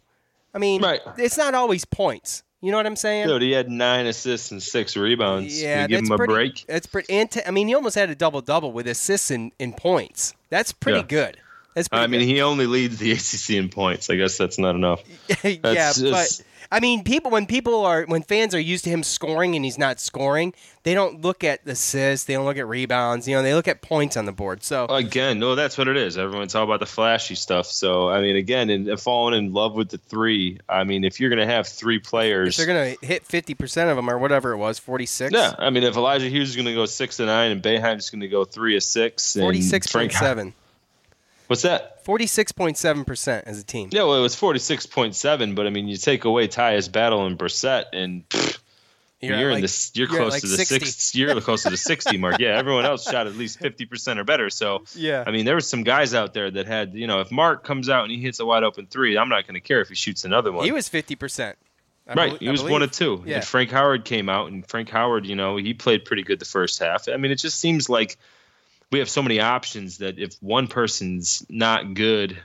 [0.53, 1.01] I mean, Right.
[1.17, 2.43] it's not always points.
[2.63, 3.28] You know what I'm saying?
[3.28, 5.62] Dude, he had nine assists and six rebounds.
[5.62, 6.65] Yeah, give that's him a pretty, break.
[6.65, 7.12] That's pretty.
[7.13, 10.34] And t- I mean, he almost had a double double with assists and, and points.
[10.49, 11.06] That's pretty Yeah.
[11.06, 11.38] good.
[11.73, 14.10] That's pretty I mean, he only leads the ACC in points.
[14.10, 15.04] I guess that's not enough.
[15.43, 18.89] yeah, That's but just- I mean, people when people are when fans are used to
[18.89, 22.57] him scoring and he's not scoring, they don't look at the assists, they don't look
[22.57, 23.27] at rebounds.
[23.27, 24.63] You know, they look at points on the board.
[24.63, 26.17] So Again, no, that's what it is.
[26.17, 27.67] Everyone's all about the flashy stuff.
[27.67, 30.62] So, I mean, again, and falling in love with the three.
[30.67, 33.91] I mean, if you're going to have three if players, they're gonna hit fifty percent
[33.91, 35.31] of them or whatever it was, forty six.
[35.31, 35.53] yeah.
[35.59, 38.21] I mean, if Elijah Hughes is going to go six to nine and Boeheim's going
[38.21, 40.55] to go three of six, and Forty six point seven.
[41.54, 42.04] What's that?
[42.04, 43.89] Forty six point seven percent as a team.
[43.92, 46.92] Yeah, well, it was forty six point seven, but I mean, you take away Tyus
[46.92, 48.58] Battle and Brissett, and pff,
[49.22, 49.92] you're, at in like- this.
[49.94, 50.80] You're, you're close like to the 60.
[50.80, 51.16] six.
[51.16, 52.39] You're close to the sixty mark.
[52.39, 54.50] Yeah, everyone else shot at least fifty percent or better.
[54.50, 55.24] So, Yeah.
[55.28, 57.88] I mean, there was some guys out there that had, you know, if Mark comes
[57.88, 59.96] out and he hits a wide open three, I'm not going to care if he
[59.96, 60.66] shoots another one.
[60.66, 61.56] He was fifty percent.
[62.08, 62.36] right.
[62.39, 63.24] he was one of two.
[63.28, 63.36] Yeah.
[63.36, 66.46] And Frank Howard came out, and Frank Howard, you know, he played pretty good the
[66.46, 67.08] first half.
[67.08, 68.18] I mean, it just seems like
[68.91, 72.38] we have so many options that if one person's not good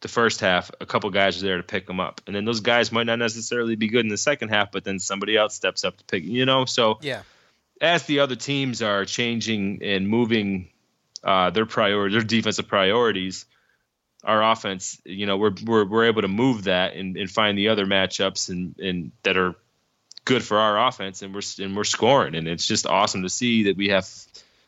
[0.00, 2.60] the first half, a couple guys are there to pick them up, and then those
[2.60, 5.84] guys might not necessarily be good in the second half, but then somebody else steps
[5.84, 6.24] up to pick.
[6.24, 7.22] You know, so Yeah.
[7.82, 10.70] as the other teams are changing and moving
[11.22, 13.44] uh, their priority, their defensive priorities,
[14.24, 17.68] our offense, you know, we're we're, we're able to move that and, and find the
[17.68, 19.54] other matchups and, and that are
[20.24, 23.64] good for our offense, and we're and we're scoring, and it's just awesome to see
[23.64, 24.08] that we have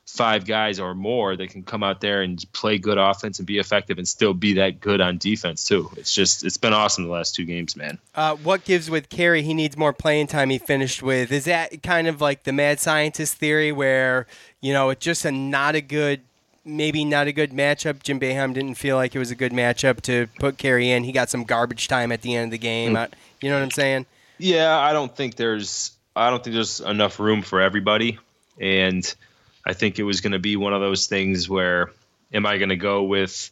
[0.07, 3.59] five guys or more that can come out there and play good offense and be
[3.59, 5.91] effective and still be that good on defense too.
[5.97, 7.99] It's just it's been awesome the last two games, man.
[8.15, 9.43] Uh, what gives with Carey?
[9.43, 10.51] He needs more playing time.
[10.51, 11.33] He finished with.
[11.33, 14.27] Is that kind of like the mad scientist theory, where
[14.61, 16.21] you know it's just a not a good,
[16.65, 18.03] maybe not a good matchup?
[18.03, 21.05] Jim Boeheim didn't feel like it was a good matchup to put Carey in.
[21.05, 22.97] He got some garbage time at the end of the game.
[22.97, 23.07] Uh,
[23.41, 24.07] you know what I'm saying?
[24.39, 28.19] Yeah, I don't think there's I don't think there's enough room for everybody,
[28.61, 29.15] and
[29.65, 31.91] I think it was going to be one of those things where
[32.33, 33.51] am I going to go with?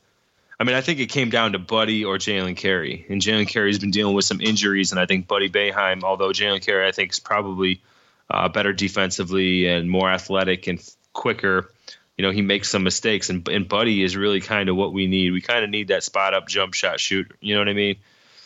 [0.58, 3.78] I mean, I think it came down to Buddy or Jalen Carey, and Jalen Carey's
[3.78, 7.12] been dealing with some injuries, and I think Buddy Boeheim, although Jalen Carey I think
[7.12, 7.80] is probably
[8.28, 10.80] uh, better defensively and more athletic and
[11.12, 11.72] quicker.
[12.18, 15.06] You know, he makes some mistakes, and, and Buddy is really kind of what we
[15.06, 15.30] need.
[15.30, 17.34] We kind of need that spot up jump shot shooter.
[17.40, 17.96] You know what I mean?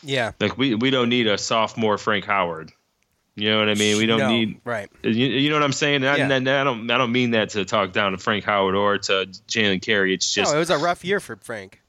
[0.01, 0.31] Yeah.
[0.39, 2.71] Like we we don't need a sophomore Frank Howard.
[3.35, 3.97] You know what I mean?
[3.97, 4.89] We don't No, need right.
[5.03, 6.05] You, you know what I'm saying?
[6.05, 6.31] I- Yeah.
[6.31, 9.25] and I, don't I don't mean that to talk down to Frank Howard or to
[9.47, 10.13] Jalen Carey.
[10.13, 11.81] It's just no, it was a rough year for Frank.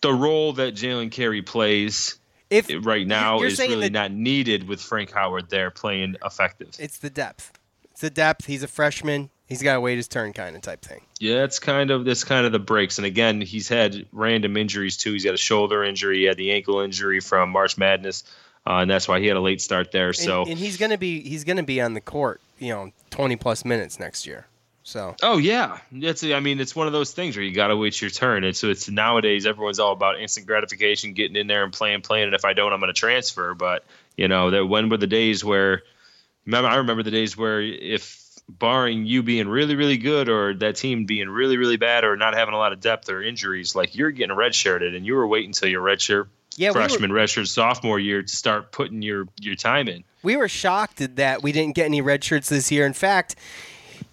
[0.00, 2.18] the role that Jalen Carey plays
[2.50, 6.70] If right now is really not needed with Frank Howard there playing effective.
[6.78, 7.52] it's the depth.
[7.90, 8.46] It's the depth.
[8.46, 9.30] He's a freshman.
[9.46, 11.02] He's got to wait his turn, kind of type thing.
[11.20, 12.96] Yeah, it's kind of this kind of the breaks.
[12.98, 15.12] And again, he's had random injuries too.
[15.12, 18.24] He's got a shoulder injury, he had the ankle injury from March Madness,
[18.66, 20.12] uh, and that's why he had a late start there.
[20.12, 23.64] So and he's gonna be he's gonna be on the court, you know, twenty plus
[23.64, 24.46] minutes next year.
[24.84, 26.22] So Oh yeah, it's.
[26.22, 28.44] I mean, it's one of those things where you got to wait your turn.
[28.44, 32.26] And so it's nowadays everyone's all about instant gratification, getting in there and playing, playing.
[32.26, 33.54] And if I don't, I'm going to transfer.
[33.54, 33.84] But
[34.16, 35.82] you know, there when were the days where?
[36.44, 40.76] Remember, I remember the days where if barring you being really really good or that
[40.76, 43.94] team being really really bad or not having a lot of depth or injuries, like
[43.94, 47.48] you're getting redshirted and you were waiting until your redshirt Yeah, we were- freshman, redshirt,
[47.48, 50.04] sophomore year to start putting your your time in.
[50.22, 52.86] we were shocked that we didn't get any red shirts this year.
[52.86, 53.36] In fact,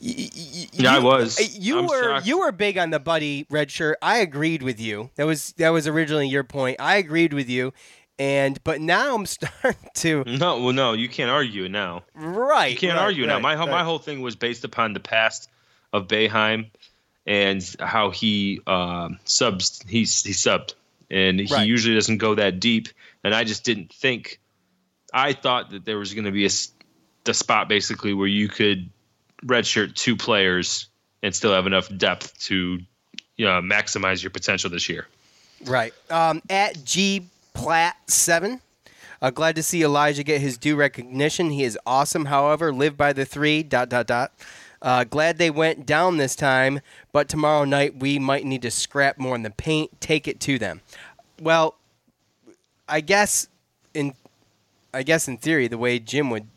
[0.01, 1.57] y- y- Yeah, I was.
[1.57, 2.25] You I'm were shocked.
[2.27, 3.93] you were big on the buddy redshirt.
[4.01, 5.09] I agreed with you.
[5.15, 6.77] That was that was originally your point.
[6.79, 7.73] I agreed with you,
[8.19, 12.03] and but now I'm starting to No, well, no, you can't argue now.
[12.15, 12.71] right.
[12.73, 13.39] You can't right, argue now.
[13.39, 15.49] My whole my whole thing was based upon the past
[15.93, 16.69] of Boeheim
[17.27, 19.81] and how he um, subs.
[19.87, 20.73] He's he subbed,
[21.11, 21.67] and he Right.
[21.67, 22.87] usually doesn't go that deep.
[23.23, 24.39] And I just didn't think.
[25.13, 26.49] I thought that there was going to be a
[27.25, 28.89] the spot basically where you could
[29.45, 30.87] redshirt two players
[31.21, 32.79] and still have enough depth to
[33.37, 35.07] you know, maximize your potential this year.
[35.65, 35.93] Right.
[36.11, 38.61] Um, at G Plat seven.
[39.21, 41.49] Uh, glad to see Elijah get his due recognition.
[41.51, 42.25] He is awesome.
[42.25, 43.61] However, live by the three.
[43.63, 44.31] Dot dot dot.
[44.81, 46.79] Uh, glad they went down this time,
[47.11, 50.01] but tomorrow night we might need to scrap more in the paint.
[50.01, 50.81] Take it to them.
[51.39, 51.75] Well,
[52.89, 53.47] I guess
[53.93, 54.13] in
[54.93, 56.47] I guess in theory, the way Jim would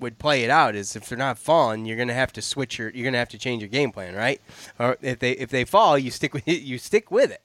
[0.00, 2.90] would play it out is if they're not falling, you're gonna have to switch your,
[2.90, 4.40] you're gonna have to change your game plan, right?
[4.78, 7.42] Or if they if they fall, you stick with it, you stick with it.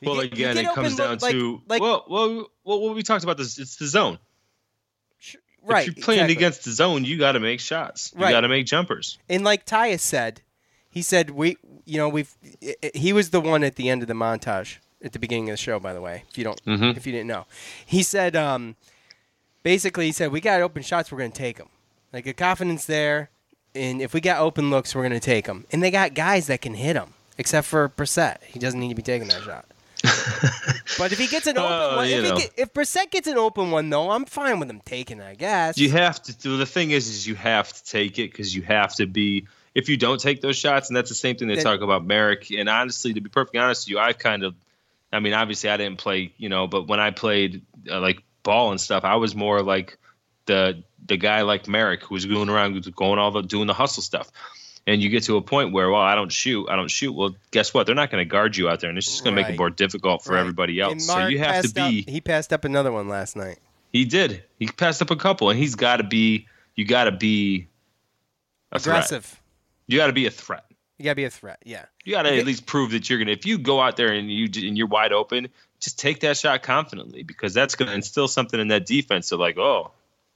[0.00, 3.24] You Well, get- again, it comes down look- to like well, well, well, we talked
[3.24, 3.58] about this.
[3.58, 4.18] It's the zone.
[5.72, 5.88] Right.
[5.88, 6.36] If you're playing exactly.
[6.36, 8.12] against the zone, you got to make shots.
[8.14, 8.30] You Right.
[8.32, 9.18] got to make jumpers.
[9.28, 10.42] And like Tyus said,
[10.90, 12.34] he said we, you know, we've.
[12.62, 15.50] i- i- He was the one at the end of the montage at the beginning
[15.50, 15.78] of the show.
[15.78, 16.96] By the way, if you don't, Mhm.
[16.96, 17.46] if you didn't know,
[17.84, 18.76] he said, um,
[19.62, 21.68] basically, he said we got open shots, we're gonna take them.
[22.12, 23.30] Like the confidence there,
[23.74, 25.66] and if we got open looks, we're gonna take them.
[25.72, 28.38] And they got guys that can hit them, except for Brissett.
[28.44, 29.66] He doesn't need to be taking that shot.
[30.98, 33.36] But if he gets an open Oh, one, if, he get, if Brissett gets an
[33.36, 35.20] open one though, I'm fine with him taking.
[35.20, 35.78] it, I guess.
[35.78, 36.36] You have to.
[36.36, 39.46] Do, the thing is, is you have to take it because you have to be.
[39.74, 42.06] If you don't take those shots, and that's the same thing they Then- talk about
[42.06, 42.50] Marek.
[42.50, 44.54] And honestly, to be perfectly honest with you, I kind of,
[45.12, 48.70] I mean, obviously I didn't play, you know, but when I played uh, like ball
[48.70, 49.98] and stuff, I was more like
[50.46, 54.02] the the guy like Marek who was going around going all the doing the hustle
[54.02, 54.30] stuff.
[54.88, 57.12] And you get to a point where, well, I don't shoot, I don't shoot.
[57.12, 57.86] Well, guess what?
[57.86, 59.58] They're not going to guard you out there, and it's just going to make it
[59.58, 60.40] more difficult for Right.
[60.40, 61.06] everybody else.
[61.06, 62.02] So you have to passed up- be.
[62.06, 63.58] he passed up another one last night.
[63.92, 64.44] He did.
[64.60, 66.46] He passed up a couple, and he's got to be.
[66.76, 67.66] You got to be
[68.70, 68.96] a threat.
[68.96, 69.40] Aggressive.
[69.88, 70.62] You got to be a threat.
[70.98, 71.58] You gotta be a threat.
[71.66, 71.84] Yeah.
[72.06, 72.38] You got to Okay.
[72.40, 73.32] at least prove that you're gonna.
[73.32, 76.62] If you go out there and you and you're wide open, just take that shot
[76.62, 79.26] confidently because that's gonna instill something in that defense.
[79.28, 79.90] So like, oh,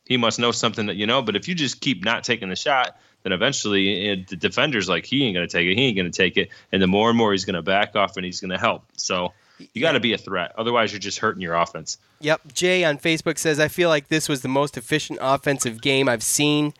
[0.04, 1.22] he must know something that you know.
[1.22, 5.06] But if you just keep not taking the shot, then eventually eh, the defender's like,
[5.06, 5.76] he ain't gonna take it.
[5.76, 6.48] He ain't gonna take it.
[6.72, 8.84] And the more and more he's gonna back off and he's gonna help.
[8.96, 9.32] So
[9.74, 10.52] you got to be a threat.
[10.56, 11.98] Otherwise, you're just hurting your offense.
[12.20, 12.54] Yep.
[12.54, 16.22] Jay on Facebook says, I feel like this was the most efficient offensive game I've
[16.22, 16.72] seen,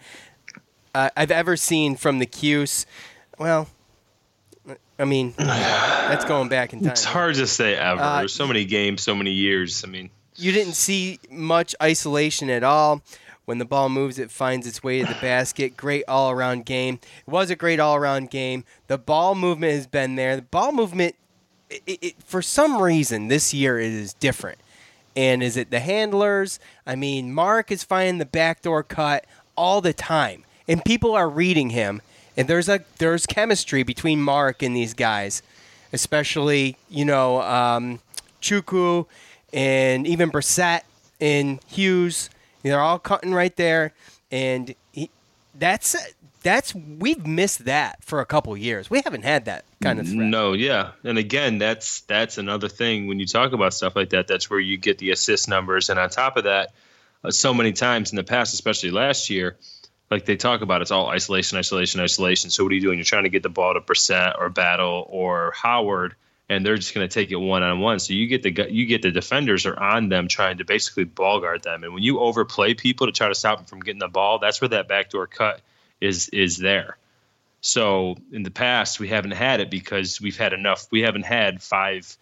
[0.95, 2.87] uh, I've ever seen from the Cuse.
[3.39, 3.69] Well,
[4.99, 6.91] I mean, that's going back in time.
[6.91, 8.01] It's hard to say ever.
[8.01, 9.85] Uh, There's so many games, so many years.
[9.85, 13.03] I mean, You didn't see much isolation at all.
[13.51, 15.77] When the ball moves, it finds its way to the basket.
[15.77, 17.01] Great all around game.
[17.27, 18.65] It was a great all around game.
[18.87, 20.37] The ball movement has been there.
[20.37, 21.17] The ball movement,
[21.69, 24.59] it, it, for some reason, this year it is different.
[25.17, 26.61] And is it the handlers?
[26.87, 29.25] I mean, Mark is finding the backdoor cut
[29.57, 32.03] all the time, and people are reading him.
[32.37, 35.43] And there's a there's chemistry between Mark and these guys,
[35.93, 37.99] especially you know um,
[38.41, 39.07] Chukwu
[39.53, 40.83] and even Brissett
[41.21, 42.31] and Hughes.
[42.63, 43.93] They're all cutting right there,
[44.31, 45.11] and he,
[45.55, 45.97] that's
[46.43, 48.91] that's we've missed that for a couple years.
[48.91, 50.19] We haven't had that kind of threat.
[50.19, 54.27] No, yeah, and again, that's that's another thing when you talk about stuff like that.
[54.27, 56.73] That's where you get the assist numbers, and on top of that,
[57.25, 59.57] uh, so many times in the past, especially last year,
[60.11, 62.51] like they talk about, it's all isolation, isolation, isolation.
[62.51, 62.99] So what are you doing?
[62.99, 66.15] You're trying to get the ball to Brissett or Battle or Howard,
[66.51, 68.01] and they're just going to take it one on one.
[68.01, 71.41] So you get the you get the defenders are on them trying to basically ball
[71.41, 74.09] guard them, and when you overplay people to try to stop them from getting the
[74.09, 75.61] ball, that's where that backdoor cut
[76.01, 76.99] is is there.
[77.63, 80.89] So in the past, we haven't had it because we've had enough.
[80.91, 82.17] We haven't had five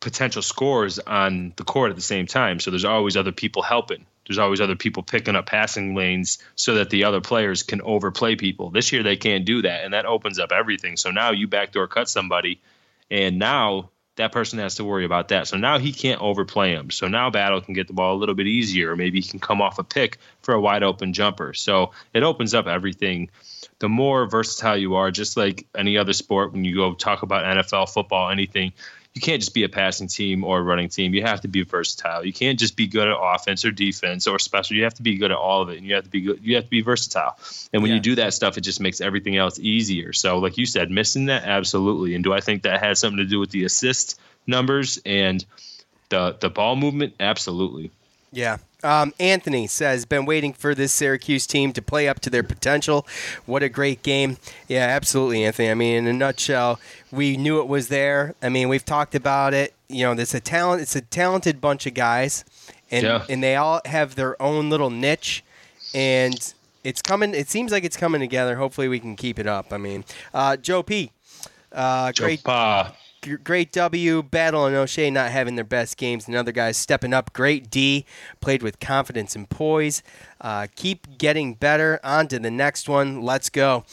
[0.00, 2.58] potential scores on the court at the same time.
[2.58, 4.06] So there's always other people helping.
[4.26, 8.34] There's always other people picking up passing lanes so that the other players can overplay
[8.34, 8.70] people.
[8.70, 10.96] This year they can't do that, and that opens up everything.
[10.96, 12.60] So now you backdoor cut somebody,
[13.10, 15.46] and now that person has to worry about that.
[15.46, 16.90] So now he can't overplay him.
[16.90, 19.60] So now Battle can get the ball a little bit easier, maybe he can come
[19.60, 21.52] off a pick for a wide open jumper.
[21.52, 23.30] So it opens up everything
[23.78, 27.44] the more versatile you are, just like any other sport, when you go talk about
[27.44, 28.72] NFL, football, anything,
[29.16, 31.14] you can't just be a passing team or a running team.
[31.14, 32.22] You have to be versatile.
[32.22, 34.76] You can't just be good at offense or defense or special.
[34.76, 36.40] You have to be good at all of it, and you have to be good.
[36.42, 37.34] You have to be versatile.
[37.72, 37.94] And when Yeah.
[37.94, 40.12] you do that stuff, it just makes everything else easier.
[40.12, 42.14] So, like you said, missing that absolutely.
[42.14, 45.42] And do I think that has something to do with the assist numbers and
[46.10, 47.14] the the ball movement?
[47.18, 47.90] Absolutely.
[48.32, 48.58] Yeah.
[48.82, 53.06] Um, Anthony says, been waiting for this Syracuse team to play up to their potential.
[53.46, 54.36] What a great game.
[54.68, 55.70] Yeah, absolutely, Anthony.
[55.70, 56.78] I mean, in a nutshell,
[57.10, 58.34] we knew it was there.
[58.42, 59.72] I mean, we've talked about it.
[59.88, 60.82] You know, it's a talent.
[60.82, 62.44] It's a talented bunch of guys,
[62.90, 63.24] and Yeah.
[63.28, 65.42] and they all have their own little niche,
[65.94, 66.36] and
[66.84, 67.34] it's coming.
[67.34, 68.56] It seems like it's coming together.
[68.56, 69.72] Hopefully, we can keep it up.
[69.72, 71.12] I mean, uh, Joe P.
[71.72, 72.92] Uh, great Jopa.
[73.26, 74.22] Great W.
[74.22, 77.32] Battle and Oshae not having their best games, and other guys stepping up.
[77.32, 78.04] Great D.
[78.40, 80.02] Played with confidence and poise.
[80.40, 81.98] Uh, keep getting better.
[82.04, 83.22] On to the next one.
[83.22, 83.84] Let's go.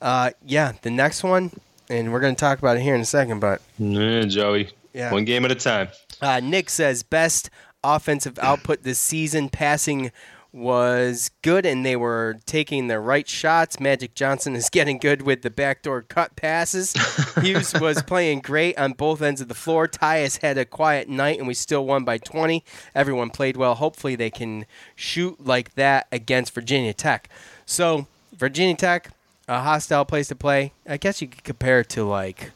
[0.00, 1.50] Uh, yeah, the next one,
[1.88, 4.70] and we're going to talk about it here in a second, but Yeah, Joey.
[4.92, 5.12] Yeah.
[5.12, 5.88] One game at a time.
[6.20, 7.48] uh, Nick says best
[7.84, 10.12] offensive output this season, passing
[10.52, 13.80] was good and they were taking the right shots.
[13.80, 16.92] Magic Johnson is getting good with the backdoor cut passes.
[17.42, 19.88] Hughes was playing great on both ends of the floor.
[19.88, 22.62] Tyus had a quiet night and we still won by 20.
[22.94, 23.74] Everyone played well.
[23.74, 27.28] Hopefully they can shoot like that against Virginia Tech.
[27.64, 29.10] So, Virginia Tech,
[29.48, 30.72] a hostile place to play.
[30.86, 32.50] I guess you could compare it to like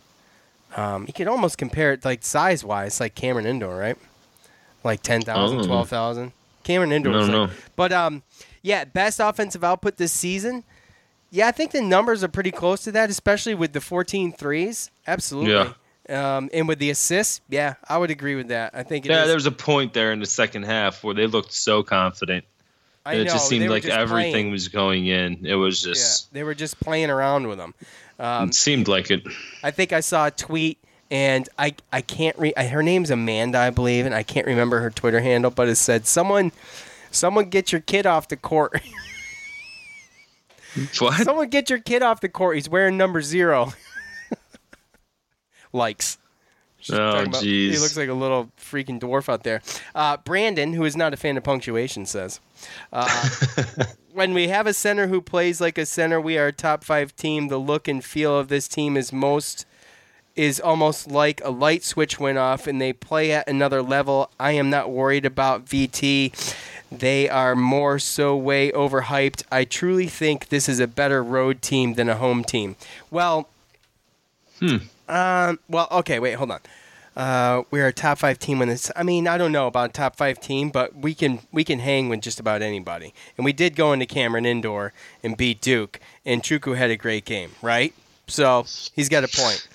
[0.77, 3.97] um, you could almost compare it like size wise, like Cameron Indoor, right?
[4.85, 5.65] Like 10,000, Oh.
[5.65, 6.33] 12,000.
[6.67, 7.13] Cameron Indoor.
[7.13, 7.51] No, no.
[7.77, 8.23] But um,
[8.63, 10.65] yeah, best offensive output this season.
[11.31, 14.91] Yeah, I think the numbers are pretty close to that, especially with the 14 threes.
[15.07, 15.73] Absolutely.
[16.09, 18.71] Um, and with the assists, yeah, I would agree with that.
[18.75, 21.15] I think it Yeah, is- there was a point there in the second half where
[21.15, 22.45] they looked so confident.
[23.05, 24.51] I And it know, just seemed like just everything playing.
[24.51, 25.47] was going in.
[25.47, 27.75] It was Yeah, just they were just playing around with them.
[28.19, 29.23] Um, it seemed like it.
[29.63, 30.79] I think I saw a tweet,
[31.11, 32.57] and I I can't read.
[32.59, 36.07] Her name's Amanda, I believe, and I can't remember her Twitter handle, but it said
[36.07, 36.53] someone,
[37.11, 38.81] someone get your kid off the court.
[40.99, 41.25] What?
[41.25, 42.57] someone get your kid off the court.
[42.57, 43.73] He's wearing number zero.
[45.73, 46.19] Lykes.
[46.79, 49.63] She's Oh, about- He looks like a little freaking dwarf out there.
[49.95, 52.41] Uh, Brandon, who is not a fan of punctuation, says,
[52.93, 53.29] uh,
[54.13, 57.17] "When we have a center who plays like a center, we are a top five
[57.17, 57.49] team.
[57.49, 59.65] The look and feel of this team is most
[60.37, 64.31] is almost like a light switch went off, and they play at another level.
[64.39, 66.33] I am not worried about VT."
[66.91, 69.43] They are more so way overhyped.
[69.51, 72.77] I truly think this is a better road team than a home team.
[73.11, 73.49] Well,
[74.61, 74.77] hmm.
[75.09, 76.61] um, well, okay, wait, hold on.
[77.17, 78.93] Uh, we're a top five team in this.
[78.95, 81.79] I mean, I don't know about a top five team, but we can we can
[81.79, 83.15] hang with just about anybody.
[83.39, 87.25] And we did go into Cameron Indoor and beat Duke, and Chukwu had a great
[87.25, 87.95] game, right?
[88.27, 89.67] So he's got a point.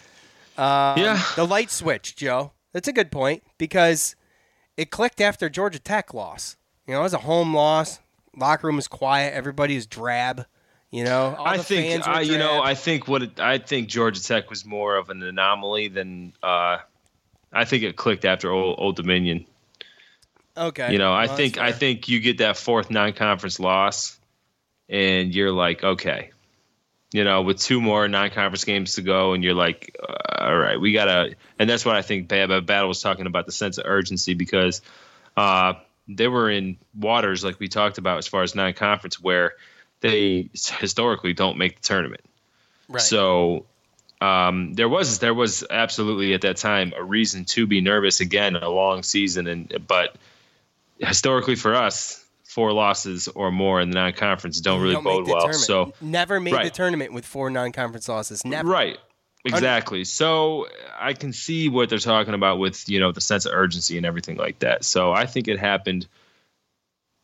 [0.58, 1.24] Um, Yeah.
[1.36, 2.52] The light switch, Joe.
[2.74, 4.16] That's a good point because
[4.78, 6.58] it clicked after Georgia Tech loss.
[6.88, 8.00] You know, it was a home loss.
[8.36, 9.34] Locker room was quiet.
[9.34, 10.46] Everybody was drab.
[10.90, 12.62] You know, all I think I, you know.
[12.62, 16.80] I think what it, I think Georgia Tech was more of an anomaly than uh,
[17.54, 19.46] I think it clicked after Old, Old Dominion.
[20.58, 20.92] okay.
[20.92, 24.20] You know, I think I think you get that fourth non-conference loss,
[24.90, 26.32] and you're like, okay,
[27.12, 30.80] you know, with two more non-conference games to go, and you're like, uh, all right,
[30.80, 31.36] we gotta.
[31.60, 32.28] And that's what I think.
[32.28, 34.82] Bad Battle was talking about the sense of urgency because
[35.36, 35.74] uh,
[36.08, 39.54] they were in waters like we talked about as far as non-conference where
[40.00, 42.24] they historically don't make the tournament.
[42.88, 43.02] Right.
[43.02, 43.66] So
[44.22, 48.56] um, there was there was absolutely at that time a reason to be nervous again
[48.56, 50.16] a long season and but
[51.00, 52.21] historically for us
[52.52, 55.64] four losses or more in the non-conference don't really Don't bode well tournament.
[55.64, 58.44] so never made the tournament with four non-conference losses.
[58.44, 58.70] Never.
[58.70, 58.98] right
[59.46, 60.68] exactly so
[61.00, 64.06] I can see what they're talking about with you know the sense of urgency and
[64.06, 66.08] everything like that so I think it happened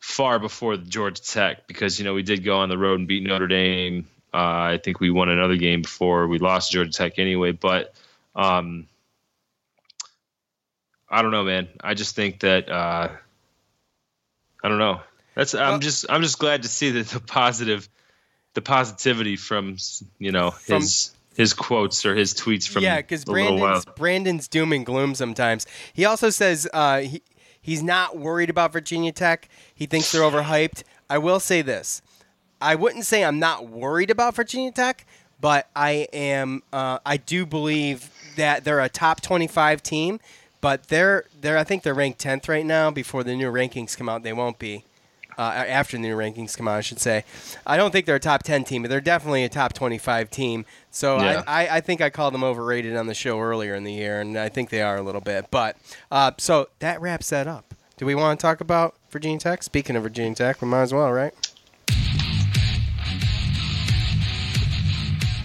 [0.00, 3.08] far before the Georgia Tech because you know we did go on the road and
[3.08, 4.06] beat Notre Dame.
[4.32, 7.52] Uh, I think we won another game before we lost Georgia Tech anyway.
[7.52, 7.94] But
[8.34, 8.86] um,
[11.08, 11.68] I don't know, man.
[11.80, 13.08] I just think that uh,
[14.62, 15.00] I don't know.
[15.38, 17.88] That's I'm Well- just I'm just glad to see that the positive,
[18.54, 19.76] the positivity from
[20.18, 23.80] you know From- his his quotes or his tweets from yeah, because a little while.
[23.80, 25.64] Brandon's Brandon's doom and gloom sometimes.
[25.92, 27.22] He also says uh, he
[27.60, 29.48] he's not worried about Virginia Tech.
[29.72, 30.82] He thinks they're overhyped.
[31.08, 32.02] I will say this:
[32.60, 35.06] I wouldn't say I'm not worried about Virginia Tech,
[35.40, 36.64] but I am.
[36.72, 40.18] Uh, I do believe that they're a top 25 team,
[40.60, 42.90] but they're they're I think they're ranked 10th right now.
[42.90, 44.82] Before the new rankings come out, they won't be.
[45.38, 47.24] Uh, after the new rankings come out, I should say.
[47.64, 50.66] I don't think they're a top 10 team, but they're definitely a top 25 team.
[50.90, 51.44] So Yeah.
[51.46, 54.20] I, I, I think I called them overrated on the show earlier in the year,
[54.20, 55.46] and I think they are a little bit.
[55.52, 55.76] But
[56.10, 57.72] uh, so that wraps that up.
[57.96, 59.62] Do we want to talk about Virginia Tech?
[59.62, 61.32] Speaking of Virginia Tech, we might as well, right?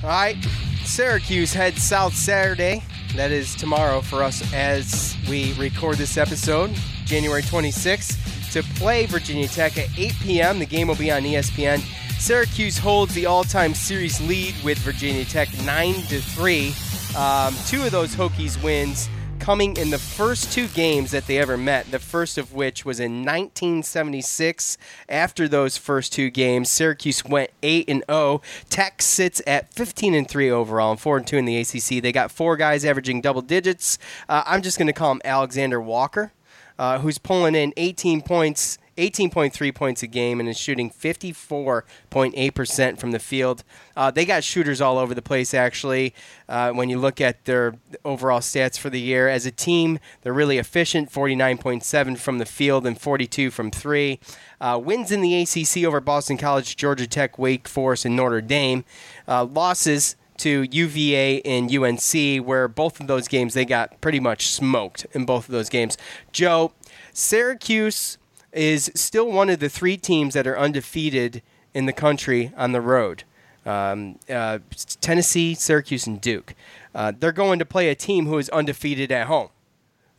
[0.04, 0.36] All right,
[0.84, 2.84] Syracuse heads south Saturday.
[3.16, 6.72] That is tomorrow for us as we record this episode,
[7.06, 8.18] January 26th,
[8.54, 10.60] to play Virginia Tech at 8 p.m.
[10.60, 11.80] The game will be on ESPN.
[12.20, 16.74] Syracuse holds the all-time series lead with Virginia Tech, nine to three.
[17.18, 21.58] Um, two of those Hokies wins coming in the first two games that they ever
[21.58, 21.91] met.
[21.91, 24.78] The first of which was in 1976.
[25.10, 28.41] After those first two games, Syracuse went 8 and 0.
[28.70, 32.01] Tech sits at 15 and 3 overall and 4 and 2 in the ACC.
[32.01, 33.97] They got four guys averaging double digits.
[34.30, 36.32] Uh, I'm just going to call him Alexander Walker.
[36.78, 43.11] Uh, who's pulling in 18 points 18.3 points a game and is shooting 54.8% from
[43.11, 43.63] the field.
[43.95, 46.13] Uh, they got shooters all over the place, actually,
[46.47, 49.28] uh, when you look at their overall stats for the year.
[49.28, 54.19] As a team, they're really efficient 49.7 from the field and 42 from three.
[54.61, 58.86] Uh, wins in the ACC over Boston College, Georgia Tech, Wake Forest, and Notre Dame.
[59.28, 64.48] Uh, losses to UVA and UNC, where both of those games they got pretty much
[64.48, 65.98] smoked in both of those games.
[66.32, 66.74] Joe,
[67.14, 68.18] Syracuse
[68.52, 71.41] is still one of the three teams that are undefeated
[71.74, 73.24] in the country on the road.
[73.66, 74.60] Um, uh,
[75.00, 76.54] Tennessee, Syracuse, and Duke.
[76.94, 79.50] Uh, they're going to play a team who is undefeated at home,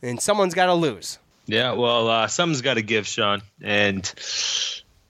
[0.01, 1.19] and someone's got to lose.
[1.45, 4.03] Yeah, well, uh, something's got to give, Sean, and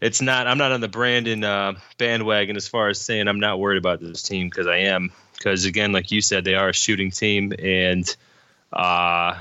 [0.05, 0.47] it's not.
[0.47, 3.99] I'm not on the Brandon uh, bandwagon as far as saying I'm not worried about
[3.99, 5.11] this team because I am.
[5.33, 8.15] Because again, like you said, they are a shooting team, and
[8.71, 9.39] uh,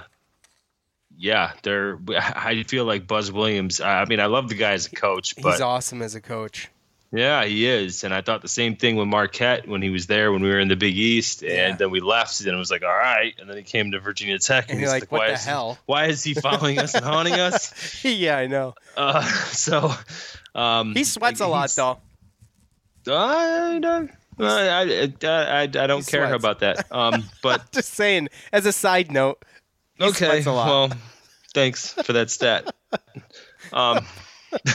[1.17, 1.99] yeah, they're.
[2.17, 3.81] I feel like Buzz Williams.
[3.81, 6.69] I mean, I love the guy as a coach, but He's awesome as a coach.
[7.13, 8.03] yeah, he is.
[8.03, 10.59] And I thought the same thing with Marquette when he was there when we were
[10.59, 11.77] in the Big East, and Yeah.
[11.77, 13.33] then we left, and it was like, all right.
[13.39, 15.45] And then he came to Virginia Tech, And he's you're like, what why the is
[15.45, 15.79] he- hell?
[15.87, 18.05] why is he following us and haunting us?
[18.05, 18.75] yeah, I know.
[18.97, 19.93] Uh, so
[20.55, 21.99] um, He sweats a lot, though.
[23.11, 24.11] I don't.
[24.39, 26.35] I, I, I, I don't care sweats.
[26.43, 26.87] about that.
[26.93, 29.45] Um, but Just saying, as a side note.
[29.97, 30.27] he okay.
[30.27, 30.67] sweats a lot.
[30.67, 30.99] Well,
[31.55, 32.75] thanks for that stat.
[33.73, 34.05] Um,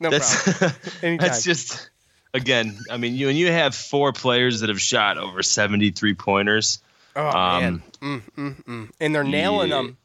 [0.00, 0.72] no that's problem.
[1.02, 1.26] Anytime.
[1.28, 1.90] that's just
[2.34, 2.78] again.
[2.90, 6.78] I mean, you and you have four players that have shot over seventy-three pointers.
[7.16, 8.90] Oh Um, man, mm, mm, mm.
[9.00, 9.76] and they're nailing yeah.
[9.76, 9.96] them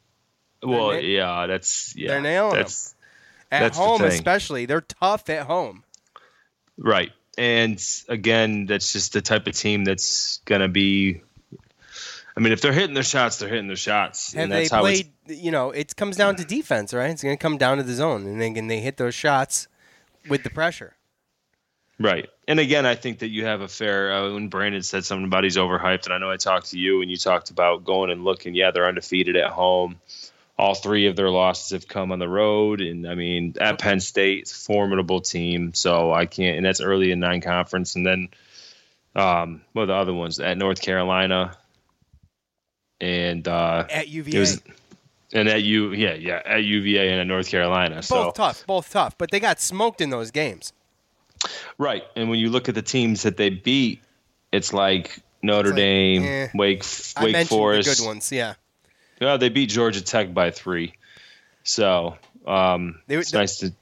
[0.62, 2.08] Well, na- yeah, that's yeah.
[2.08, 2.58] They're nailing 'em.
[2.58, 2.94] that's,
[3.50, 4.08] at That's home, thing.
[4.08, 4.66] especially.
[4.66, 5.84] They're tough at home.
[6.76, 7.10] Right.
[7.36, 11.22] And again, that's just the type of team that's going to be.
[12.36, 14.32] I mean, if they're hitting their shots, they're hitting their shots.
[14.32, 15.12] Have and they that's how it's- played?
[15.42, 17.10] You know, it comes down to defense, right?
[17.10, 19.68] It's going to come down to the zone, and then can they hit those shots
[20.28, 20.94] with the pressure?
[22.00, 22.28] Right.
[22.46, 24.12] And again, I think that you have a fair.
[24.12, 27.02] Uh, when Brandon said something about he's overhyped, and I know I talked to you
[27.02, 28.54] and you talked about going and looking.
[28.54, 30.00] Yeah, they're undefeated at home.
[30.58, 34.00] All three of their losses have come on the road, and I mean at Penn
[34.00, 35.72] State, formidable team.
[35.74, 38.28] So I can't, and that's early in nine conference, and then
[39.14, 41.56] um, what are the other ones at North Carolina,
[43.00, 44.60] and uh, At UVA, was,
[45.32, 47.96] and at U, yeah, yeah, at UVA and at North Carolina.
[47.96, 50.72] both so tough, both tough, but they got smoked in those games.
[51.76, 52.04] Right.
[52.16, 54.02] And when you look at the teams that they beat,
[54.52, 56.48] it's like Notre It's like, Dame, eh.
[56.54, 56.84] Wake
[57.20, 57.88] Wake Forest.
[57.88, 58.54] the good ones, yeah.
[59.20, 60.94] Yeah, they beat Georgia Tech by three.
[61.64, 62.16] So
[62.46, 63.72] um, They- it's the- nice to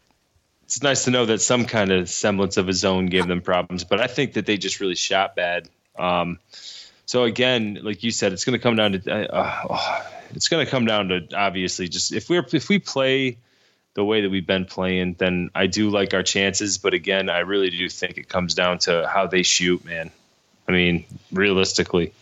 [0.64, 3.84] it's nice to know that some kind of semblance of a zone gave them problems.
[3.84, 5.68] But I think that they just really shot bad.
[5.96, 6.40] Um,
[7.04, 10.02] so again, like you said, it's going to come down to uh, uh,
[10.34, 13.38] it's going to come down to obviously just if we're if we play
[13.94, 16.78] the way that we've been playing, then I do like our chances.
[16.78, 20.10] But again, I really do think it comes down to how they shoot, man.
[20.68, 22.12] I mean, realistically.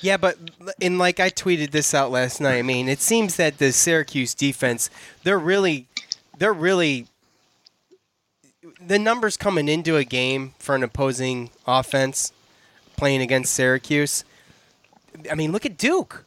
[0.00, 0.38] Yeah, but
[0.80, 2.58] and like I tweeted this out last night.
[2.58, 4.90] I mean, it seems that the Syracuse defense,
[5.24, 5.86] they're really,
[6.38, 7.06] they're really,
[8.84, 12.32] the numbers coming into a game for an opposing offense
[12.96, 14.24] playing against Syracuse.
[15.30, 16.24] I mean, look at Duke.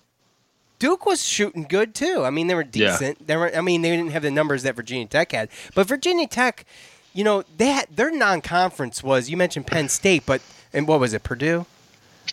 [0.80, 2.24] Duke was shooting good too.
[2.26, 3.20] I mean, they were decent.
[3.20, 3.26] Yeah.
[3.28, 3.56] They were.
[3.56, 6.66] I mean, they didn't have the numbers that Virginia Tech had, but Virginia Tech,
[7.14, 9.30] you know, they had, their non-conference was.
[9.30, 10.42] You mentioned Penn State, but
[10.74, 11.24] and what was it?
[11.24, 11.68] Purdue.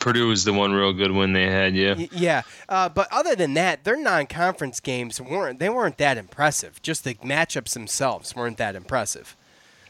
[0.00, 1.94] Purdue was the one real good one they had, yeah.
[1.94, 6.80] Y- Yeah, uh, but other than that, their non-conference games weren't they weren't that impressive.
[6.82, 9.36] Just the matchups themselves weren't that impressive.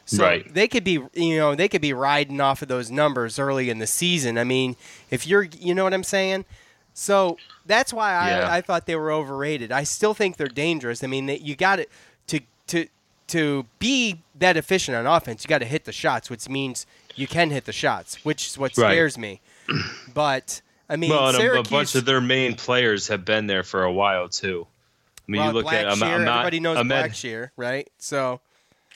[0.06, 0.54] So Right.
[0.54, 3.78] they could be, you know, they could be riding off of those numbers early in
[3.78, 4.38] the season.
[4.38, 4.76] I mean,
[5.10, 6.46] if you're, you know what I'm saying.
[6.94, 7.36] So
[7.66, 8.50] that's why I, Yeah.
[8.52, 9.70] I thought they were overrated.
[9.70, 11.04] I still think they're dangerous.
[11.04, 11.90] I mean, they, you got it
[12.28, 12.86] to to
[13.28, 15.44] to be that efficient on offense.
[15.44, 18.56] You got to hit the shots, which means you can hit the shots, which is
[18.56, 18.92] what Right.
[18.92, 19.40] scares me.
[20.14, 23.62] But I mean, Well, and a- a, bunch of their main players have been there
[23.62, 24.66] for a while too.
[24.66, 27.88] I mean, well, you look at Ahmad- Blackshear, Ahmad- everybody knows Ahmed- Blackshear, right?
[27.98, 28.40] So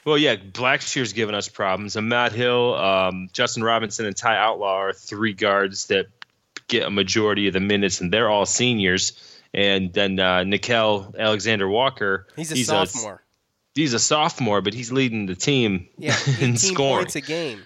[0.05, 1.95] Well, yeah, Blackshear's given us problems.
[1.97, 6.07] And Matt Hill, um, Justin Robinson, and Ty Outlaw are three guards that
[6.69, 9.13] get a majority of the minutes, and they're all seniors.
[9.55, 13.23] And then uh, Nickeil Alexander Walker, he's a sophomore.
[13.75, 17.05] he's a sophomore, but he's leading the team yeah, in scoring.
[17.05, 17.61] points a game.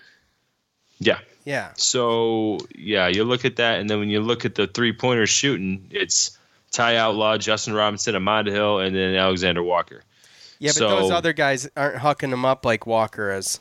[0.99, 1.21] Yeah.
[1.47, 4.93] Yeah, So yeah, you look at that, and then when you look at the three
[4.93, 6.37] pointers shooting, it's
[6.73, 10.03] Ty Outlaw, Justin Robinson, Ahmed Hill, and then Alexander Walker.
[10.59, 13.61] yeah, but So- those other guys aren't hucking them up like Walker is.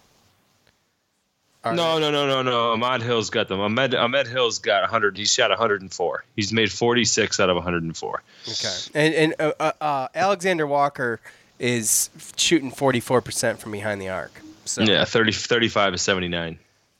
[1.63, 2.73] No, no, no, no, no.
[2.73, 3.59] Ahmed Hill's got them.
[3.59, 5.17] Ahmed, Ahmed Hill's got 100.
[5.17, 6.23] He's shot 104.
[6.35, 8.21] He's made 46 out of 104.
[8.47, 11.19] Okay, and and uh, uh, uh, Alexander Walker
[11.57, 14.31] is shooting 44% from behind the arc.
[14.65, 16.59] So Yeah, 30, 35 to 79.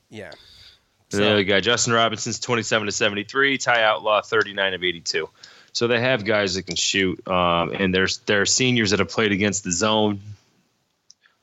[0.09, 0.31] yeah.
[1.11, 3.57] And the other guy, Justin Robinson's 27 to 73.
[3.57, 5.29] Ty Outlaw, 39 of 82.
[5.71, 9.09] So they have guys that can shoot, um, and there's there are seniors that have
[9.09, 10.21] played against the zone.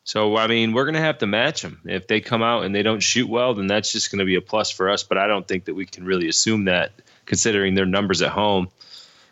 [0.05, 1.81] So I mean, we're going to have to match them.
[1.85, 4.35] If they come out and they don't shoot well, then that's just going to be
[4.35, 5.03] a plus for us.
[5.03, 6.93] But I don't think that we can really assume that,
[7.27, 8.69] considering their numbers at home.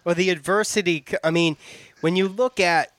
[0.05, 1.05] Well, the adversity.
[1.25, 1.57] I mean,
[2.03, 2.93] when you look at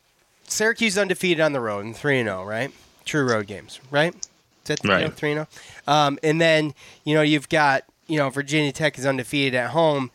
[0.47, 2.71] Syracuse undefeated on the road and three and zero, right?
[3.05, 4.13] True road games, right?
[4.15, 4.27] Is
[4.65, 5.11] that Right.
[5.13, 5.47] three and zero?
[5.87, 6.73] Um, and then
[7.03, 10.11] you know you've got you know Virginia Tech is undefeated at home.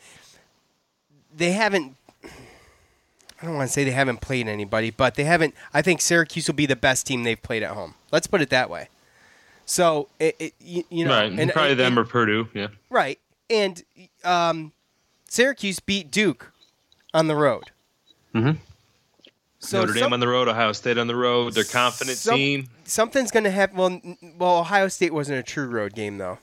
[1.34, 1.96] They haven't.
[2.24, 5.54] I don't want to say they haven't played anybody, but they haven't.
[5.74, 7.94] I think Syracuse will be the best team they've played at home.
[8.10, 8.88] Let's put it that way.
[9.66, 12.48] So it, it you, you know, right, and, probably them or Purdue.
[12.54, 13.18] Yeah, Right.
[13.50, 13.82] And
[14.24, 14.72] um,
[15.28, 16.52] Syracuse beat Duke
[17.12, 17.64] on the road.
[18.34, 18.58] Mm-hmm.
[19.58, 21.54] So Notre Dame on the road, Ohio State on the road.
[21.54, 22.68] They're confident some- team.
[22.86, 23.76] Something's going to happen.
[23.76, 26.38] Well, n- well, Ohio State wasn't a true road game, though.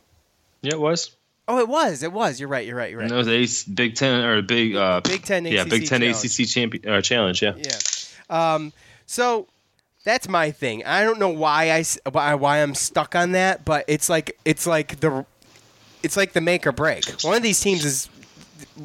[0.61, 1.15] Yeah, it was.
[1.47, 2.03] Oh, it was.
[2.03, 2.39] It was.
[2.39, 2.65] You're right.
[2.65, 2.89] You're right.
[2.91, 3.03] You're right.
[3.05, 6.01] And that was Ace Big Ten or Big uh, Big Ten Yeah, ACC Big Ten
[6.01, 6.39] challenge.
[6.39, 7.41] ACC champion uh, challenge.
[7.41, 7.53] Yeah.
[7.57, 7.73] Yeah.
[8.29, 8.71] Um,
[9.05, 9.47] so
[10.05, 10.85] that's my thing.
[10.85, 14.37] I don't know why I s- why, why I'm stuck on that, but it's like
[14.45, 15.25] it's like the
[16.01, 17.03] it's like the make or break.
[17.23, 18.09] One of these teams is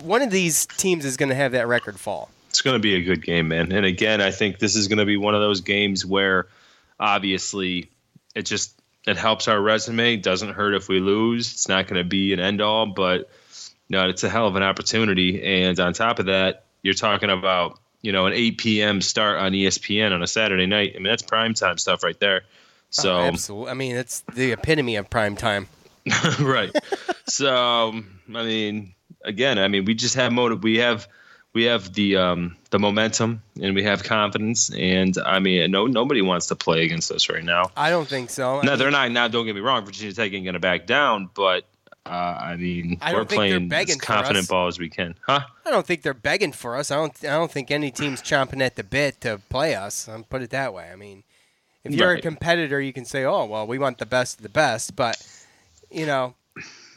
[0.03, 2.29] one of these teams is going to have that record fall.
[2.51, 3.71] It's going to be a good game, man.
[3.71, 6.47] And again, I think this is going to be one of those games where
[6.99, 7.91] obviously
[8.35, 10.17] it just it helps our resume.
[10.17, 11.53] Doesn't hurt if we lose.
[11.53, 13.31] It's not going to be an end all, but
[13.89, 15.43] no, it's a hell of an opportunity.
[15.43, 19.01] And on top of that, you're talking about you know an 8 p.m.
[19.01, 20.93] start on ESPN on a Saturday night.
[20.95, 22.43] I mean, that's prime time stuff right there.
[22.45, 22.51] Oh,
[22.91, 23.71] so Oh, absolutely.
[23.71, 25.69] I mean, it's the epitome of prime time.
[26.41, 26.71] right.
[27.27, 28.03] So
[28.35, 28.95] I mean,
[29.25, 30.63] again, I mean, we just have motive.
[30.63, 31.09] We have
[31.55, 34.71] we have the um, the momentum and we have confidence.
[34.71, 37.71] And I mean, no nobody wants to play against us right now.
[37.77, 38.59] I don't think so.
[38.59, 39.11] I No, mean, they're not.
[39.11, 39.85] Now, don't get me wrong.
[39.85, 41.65] Virginia Tech ain't gonna back down, but
[42.07, 45.15] uh, I mean, I we're don't think they're playing as confident ball as we can,
[45.27, 45.41] huh?
[45.67, 46.91] I don't think they're begging for us.
[46.91, 47.13] I don't.
[47.25, 50.09] I don't think any team's chomping at the bit to play us.
[50.09, 50.91] I'll put it that way.
[50.93, 51.23] I mean,
[51.85, 54.49] if you're a competitor, you can say, "Oh, well, we want the best of the
[54.49, 55.17] best," but
[55.91, 56.35] you know,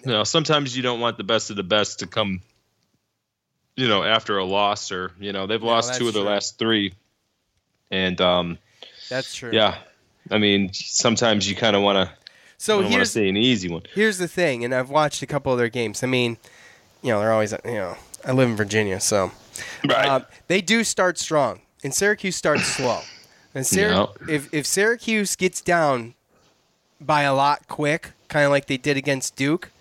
[0.05, 2.41] You know, sometimes you don't want the best of the best to come,
[3.81, 6.31] you know, after a loss or you know they've lost two of their true.
[6.31, 6.93] last three,
[7.89, 8.57] and um,
[9.09, 9.51] that's true.
[9.51, 9.79] yeah,
[10.29, 12.13] I mean, sometimes you kind of want to.
[12.57, 13.83] So I want to here's an easy one.
[13.93, 16.03] here's the thing, and I've watched a couple of their games.
[16.03, 16.37] I mean,
[17.01, 19.31] you know, they're always you know, I live in Virginia, so
[19.87, 20.07] Right.
[20.07, 23.01] Uh, they do start strong, and Syracuse starts slow.
[23.53, 24.05] And Syr- Yeah.
[24.29, 26.13] if if Syracuse gets down
[27.01, 29.71] by a lot quick, kind of like they did against Duke,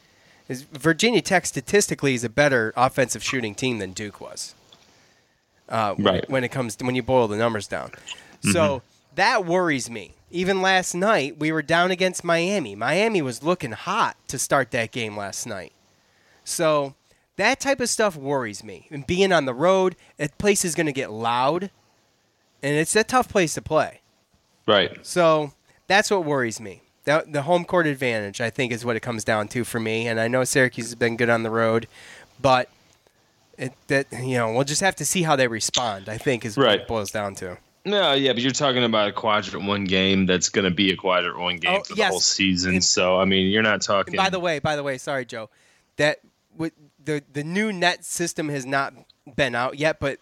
[0.50, 4.54] is Virginia Tech statistically is a better offensive shooting team than Duke was.
[5.68, 6.28] Uh, Right.
[6.28, 7.92] When it comes to when you boil the numbers down,
[8.52, 8.82] so
[9.14, 10.14] that worries me.
[10.32, 12.74] Even last night, we were down against Miami.
[12.74, 15.72] Miami was looking hot to start that game last night.
[16.44, 16.94] So
[17.36, 18.86] that type of stuff worries me.
[18.90, 21.70] And being on the road, that place is going to get loud,
[22.62, 24.00] and it's a tough place to play.
[24.66, 25.04] right.
[25.06, 25.52] So
[25.86, 26.82] that's what worries me.
[27.04, 30.06] The, the home court advantage, I think, is what it comes down to for me.
[30.06, 31.86] And I know Syracuse has been good on the road,
[32.40, 32.68] but
[33.58, 36.08] it, that you know we'll just have to see how they respond.
[36.08, 36.80] I think is what Right.
[36.80, 37.58] it boils down to.
[37.86, 40.96] No, yeah, but you're talking about a quadrant one game that's going to be a
[40.96, 42.10] quadrant one game Oh, for the yes.
[42.10, 42.74] whole season.
[42.74, 44.16] And- so I mean, you're not talking.
[44.16, 45.48] By the way, by the way, sorry, Joe,
[45.96, 46.18] that
[46.56, 46.72] with
[47.02, 48.92] the the new net system has not
[49.36, 50.18] been out yet, but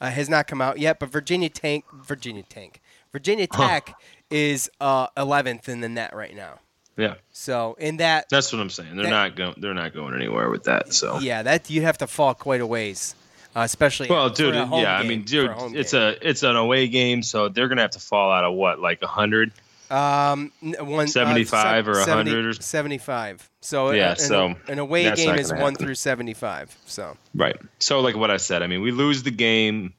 [0.00, 1.00] uh, has not come out yet.
[1.00, 2.80] But Virginia Tank, Virginia Tank,
[3.12, 3.94] Virginia Tech
[4.30, 6.58] is uh, 11th in the net right now.
[6.96, 8.94] yeah, So in that, that's what I'm saying.
[8.96, 9.54] They're That- not going.
[9.58, 10.92] They're not going anywhere with that.
[10.92, 13.14] So yeah, that you have to fall quite a ways,
[13.56, 14.08] uh, especially.
[14.08, 16.02] Well, dude, yeah, I mean, dude, a it's game.
[16.02, 19.02] a it's an away game, so they're gonna have to fall out of what, like
[19.02, 19.52] a hundred?
[19.90, 23.50] um one uh, 75 or 70 100 or- 75.
[23.60, 25.74] So Yeah, an, so an away game is one happen.
[25.76, 26.76] through 75.
[26.86, 27.56] So Right.
[27.80, 29.94] So, like what I said, I mean, we lose the game,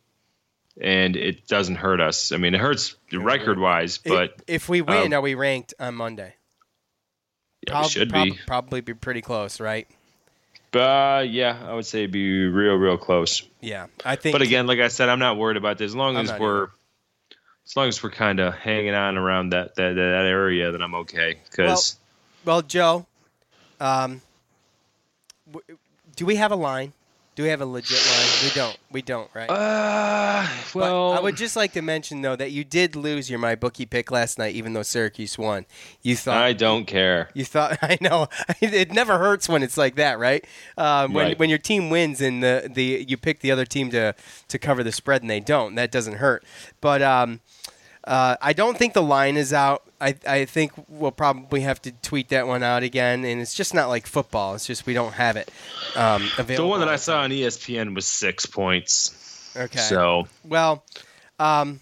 [0.79, 2.31] and it doesn't hurt us.
[2.31, 5.73] I mean, it hurts record wise, but if, if we win, um, are we ranked
[5.79, 6.35] on Monday?
[7.67, 8.39] yeah, we should prob- be.
[8.47, 9.87] Probably be pretty close, right?
[10.71, 13.43] But yeah, I would say it'd be real, real close.
[13.59, 14.33] Yeah, I think.
[14.33, 15.87] But again, like I said, I'm not worried about this.
[15.91, 16.69] As long I'm as we're,
[17.65, 20.95] as long as we're kind of hanging on around that that that area, then I'm
[20.95, 21.39] okay.
[21.49, 21.97] Because
[22.45, 23.05] well, Joe,
[23.81, 24.21] um,
[25.51, 25.77] w-
[26.15, 26.93] do we have a line?
[27.35, 28.27] Do we have a legit line?
[28.43, 28.77] We don't.
[28.91, 29.49] We don't, right?
[29.49, 33.39] uh, But well, I would just like to mention though that you did lose your
[33.39, 35.65] MyBookie pick last night, even though Syracuse won.
[36.01, 37.29] You thought I don't care.
[37.33, 38.27] You thought I know
[38.61, 40.45] it never hurts when it's like that, right?
[40.77, 41.39] Um, when Right.
[41.39, 44.13] when your team wins and the, the you pick the other team to
[44.49, 46.43] to cover the spread and they don't, that doesn't hurt.
[46.81, 47.39] But um,
[48.03, 49.83] Uh, I don't think the line is out.
[50.01, 53.73] I, I think we'll probably have to tweet that one out again, and it's just
[53.73, 54.55] not like football.
[54.55, 55.51] It's just we don't have it
[55.95, 56.65] um, available.
[56.65, 59.53] The one that I saw on ESPN was six points.
[59.55, 59.79] Okay.
[59.79, 60.83] So, well,
[61.39, 61.81] um,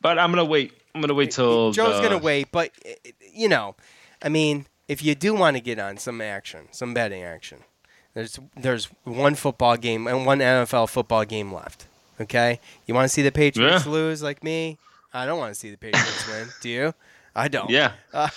[0.00, 0.72] but I'm gonna wait.
[0.94, 2.72] I'm gonna wait till Joe's the- gonna wait, but
[3.32, 3.74] you know,
[4.22, 7.58] I mean, if you do want to get on some action, some betting action,
[8.14, 11.86] there's there's one football game and one NFL football game left.
[12.20, 13.92] Okay, you want to see the Patriots Yeah.
[13.92, 14.78] lose like me?
[15.12, 16.48] I don't want to see the Patriots win.
[16.60, 16.94] Do you?
[17.40, 17.70] I don't.
[17.70, 17.92] Yeah.
[18.12, 18.28] Uh,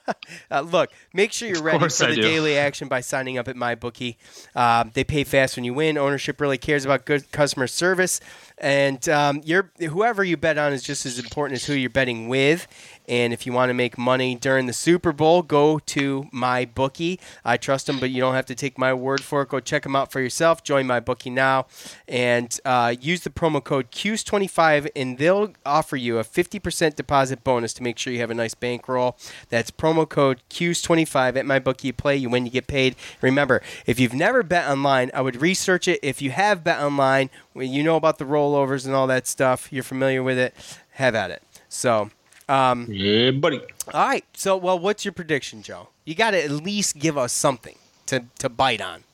[0.50, 4.16] uh, look, make sure you're ready for the daily action by signing up at MyBookie.
[4.54, 5.96] Um, they pay fast when you win.
[5.96, 8.20] Ownership really cares about good customer service,
[8.60, 12.66] and um, whoever you bet on is just as important as who you're betting with.
[13.08, 17.18] And if you want to make money during the Super Bowl, go to MyBookie.
[17.44, 19.48] I trust them, but you don't have to take my word for it.
[19.48, 20.62] Go check them out for yourself.
[20.62, 21.66] Join MyBookie now,
[22.06, 27.72] and uh, use the promo code QS25, and they'll offer you a 50% deposit bonus
[27.74, 29.16] to make sure you have a nice bankroll.
[29.48, 31.84] That's promo code QS25 at MyBookie.
[31.84, 32.94] You play, you win, you get paid.
[33.22, 35.98] Remember, if you've never bet online, I would research it.
[36.00, 39.72] If you have bet online, you know about the rollovers and all that stuff.
[39.72, 40.54] You're familiar with it.
[40.92, 41.42] Have at it.
[41.68, 42.10] So.
[42.48, 43.60] Um, yeah, buddy.
[43.94, 44.24] All right.
[44.34, 45.88] So, well, what's your prediction, Joe?
[46.04, 47.76] You got to at least give us something
[48.06, 49.04] to, to bite on.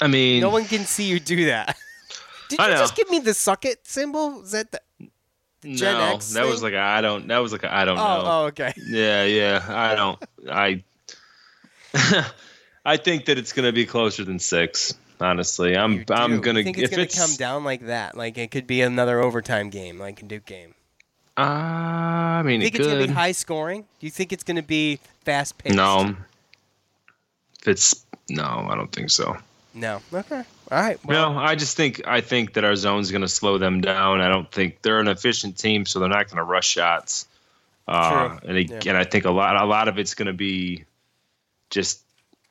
[0.00, 1.76] I mean, No one can see you do that.
[2.48, 2.76] Did you I know.
[2.78, 4.42] just give me the suck it symbol?
[4.42, 4.78] Is that the
[5.62, 6.62] Gen no, X that was thing?
[6.64, 7.28] like a, I don't.
[7.28, 8.22] That was like a, I don't Oh, know.
[8.24, 8.72] oh, okay.
[8.86, 9.64] Yeah, yeah.
[9.68, 10.18] I don't.
[10.50, 10.82] I.
[12.84, 14.94] I think that it's gonna be closer than six.
[15.20, 15.92] Honestly, I'm.
[15.92, 16.40] You I'm do.
[16.40, 16.58] gonna.
[16.60, 18.16] You think it's gonna it's, come down like that?
[18.16, 20.74] Like it could be another overtime game, like a Duke game.
[21.36, 23.08] Uh, I mean, You think it it's gonna could.
[23.08, 23.82] be high scoring?
[23.82, 25.76] Do you think it's gonna be fast paced?
[25.76, 26.16] No.
[27.60, 29.36] If it's no, I don't think so.
[29.74, 30.00] No.
[30.12, 30.42] Okay.
[30.70, 30.98] All right.
[31.04, 34.20] Well, no, I just think I think that our zone's going to slow them down.
[34.20, 37.26] I don't think they're an efficient team, so they're not going to rush shots.
[37.86, 38.38] Uh, True.
[38.48, 40.84] and again, I think a lot a lot of it's going to be
[41.70, 42.02] just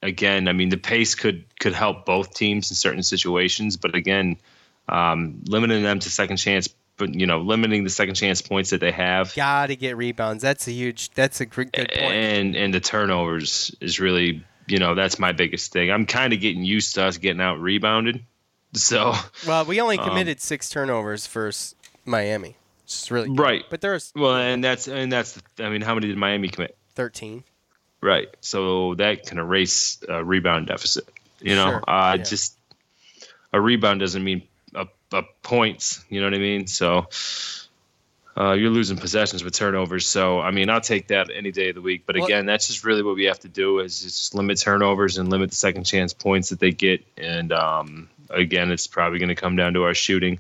[0.02, 0.48] again.
[0.48, 4.38] I mean, the pace could could help both teams in certain situations, but again,
[4.88, 8.80] um, limiting them to second chance, but you know, limiting the second chance points that
[8.82, 10.42] they have, gotta get rebounds.
[10.42, 11.10] That's a huge.
[11.12, 11.92] That's a good point.
[11.92, 15.92] and and the turnovers is really you know that's my biggest thing.
[15.92, 18.24] I'm kind of getting used to us getting out rebounded,
[18.74, 19.14] so.
[19.48, 21.76] Well, we only Um, committed six turnovers versus
[22.06, 22.56] Miami.
[22.84, 23.64] It's really Right.
[23.70, 25.34] But there's Well, and that's and that's.
[25.56, 26.76] the- I mean, how many did Miami commit?
[26.96, 27.44] 13.
[28.02, 28.28] Right.
[28.42, 31.08] So that can erase a rebound deficit.
[31.42, 31.84] You know, Sure.
[31.90, 32.24] uh, Yeah.
[32.24, 32.56] just
[33.54, 34.44] a rebound doesn't mean
[34.76, 36.04] a, a points.
[36.10, 36.68] You know what I mean?
[36.68, 37.08] So
[38.38, 40.08] uh, you're losing possessions with turnovers.
[40.08, 42.04] So I mean, I'll take that any day of the week.
[42.06, 45.18] But Well- again, that's just really what we have to do is just limit turnovers
[45.18, 47.04] and limit the second chance points that they get.
[47.18, 50.40] And um, again, it's probably going to come down to our shooting.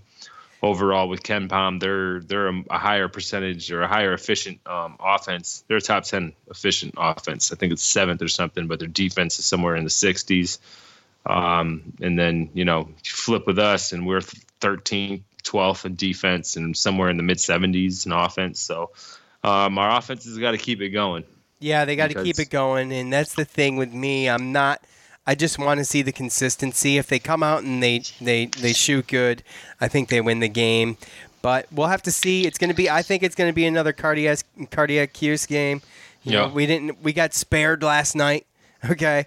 [0.62, 5.64] Overall, with KenPom, they're they're a, higher percentage or a higher efficient um, offense.
[5.68, 7.54] They're a top ten efficient offense.
[7.54, 10.60] I think it's seventh or something, but their defense is somewhere in the sixties.
[11.26, 14.22] Um, and then you know, flip with us, and we're
[14.62, 18.60] 13th, 12th in defense, and somewhere in the mid 70s in offense.
[18.60, 18.92] So
[19.44, 21.24] um, our offense has got to keep it going.
[21.60, 24.30] Yeah, they got to keep it going, and that's the thing with me.
[24.30, 24.82] I'm not.
[25.30, 26.98] I just want to see the consistency.
[26.98, 29.44] If they come out and they they they shoot good,
[29.80, 30.98] I think they win the game.
[31.44, 32.48] But we'll have to see.
[32.48, 32.90] It's going to be.
[32.90, 34.40] I think it's going to be another cardiac
[34.72, 35.84] cardiac Cuse game.
[36.24, 36.52] You know, Yeah.
[36.52, 37.04] we didn't.
[37.04, 38.48] We got spared last night.
[38.90, 39.26] Okay,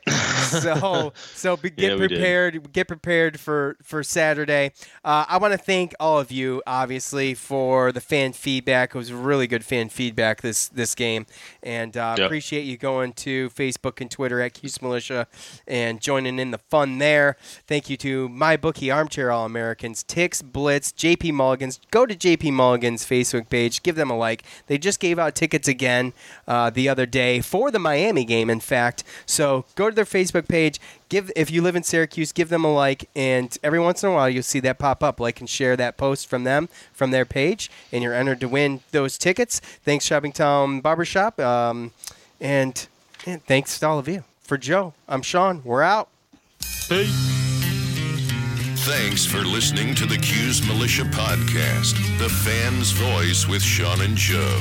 [0.48, 2.09] so so be, get Yeah, did.
[2.09, 2.72] prepared.
[2.72, 4.72] Get prepared for for Saturday.
[5.05, 8.94] Uh, I want to thank all of you, obviously, for the fan feedback.
[8.94, 11.26] It was really good fan feedback this this game,
[11.62, 12.26] and uh, Yep.
[12.26, 15.26] appreciate you going to Facebook and Twitter at Cuse Militia
[15.66, 17.36] and joining in the fun there.
[17.66, 21.78] Thank you to MyBookie Armchair All Americans, Tix Blitz, JP Mulligans.
[21.90, 24.44] Go to JP Mulligans Facebook page, give them a like.
[24.66, 26.14] They just gave out tickets again
[26.48, 28.48] uh, the other day for the Miami game.
[28.48, 29.41] In fact, so
[29.74, 30.80] go to their Facebook page.
[31.09, 34.12] Give if you live in Syracuse, give them a like, and every once in a
[34.12, 35.20] while you'll see that pop up.
[35.20, 38.80] Like and share that post from them from their page, and you're entered to win
[38.93, 39.61] those tickets.
[39.61, 41.93] Thanks, Shopping Town Barbershop, um,
[42.40, 42.86] and,
[43.26, 44.24] and thanks to all of you.
[44.40, 45.62] For Joe, I'm Sean.
[45.64, 46.09] We're out.
[46.88, 47.07] Hey.
[48.84, 54.61] Thanks for listening to the Cuse Militia Podcast, the fan's voice with Sean and Joe.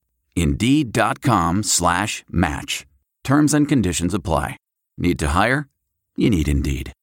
[0.35, 2.85] Indeed.com slash match.
[3.23, 4.57] Terms and conditions apply.
[4.97, 5.67] Need to hire?
[6.15, 6.93] You need Indeed.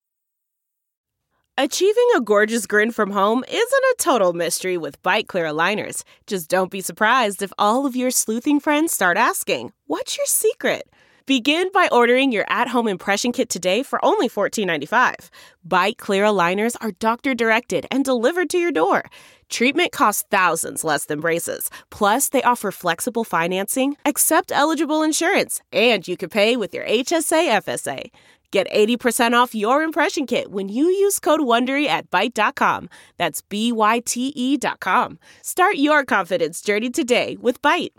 [1.60, 6.04] Achieving a gorgeous grin from home isn't a total mystery with Byte Clear aligners.
[6.28, 10.88] Just don't be surprised if all of your sleuthing friends start asking, What's your secret?
[11.26, 15.28] Begin by ordering your at home impression kit today for only $14.95.
[15.66, 19.02] Byte Clear aligners are doctor directed and delivered to your door.
[19.48, 21.70] Treatment costs thousands less than braces.
[21.90, 27.62] Plus, they offer flexible financing, accept eligible insurance, and you can pay with your HSA
[27.62, 28.10] FSA.
[28.50, 32.88] Get 80% off your impression kit when you use code WONDERY at Byte.com.
[33.18, 35.18] That's B-Y-T-E dot com.
[35.42, 37.92] Start your confidence journey today with Byte.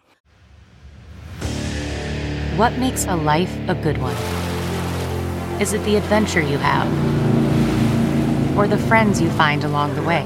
[2.57, 4.15] What makes a life a good one?
[5.61, 6.87] Is it the adventure you have?
[8.57, 10.25] Or the friends you find along the way?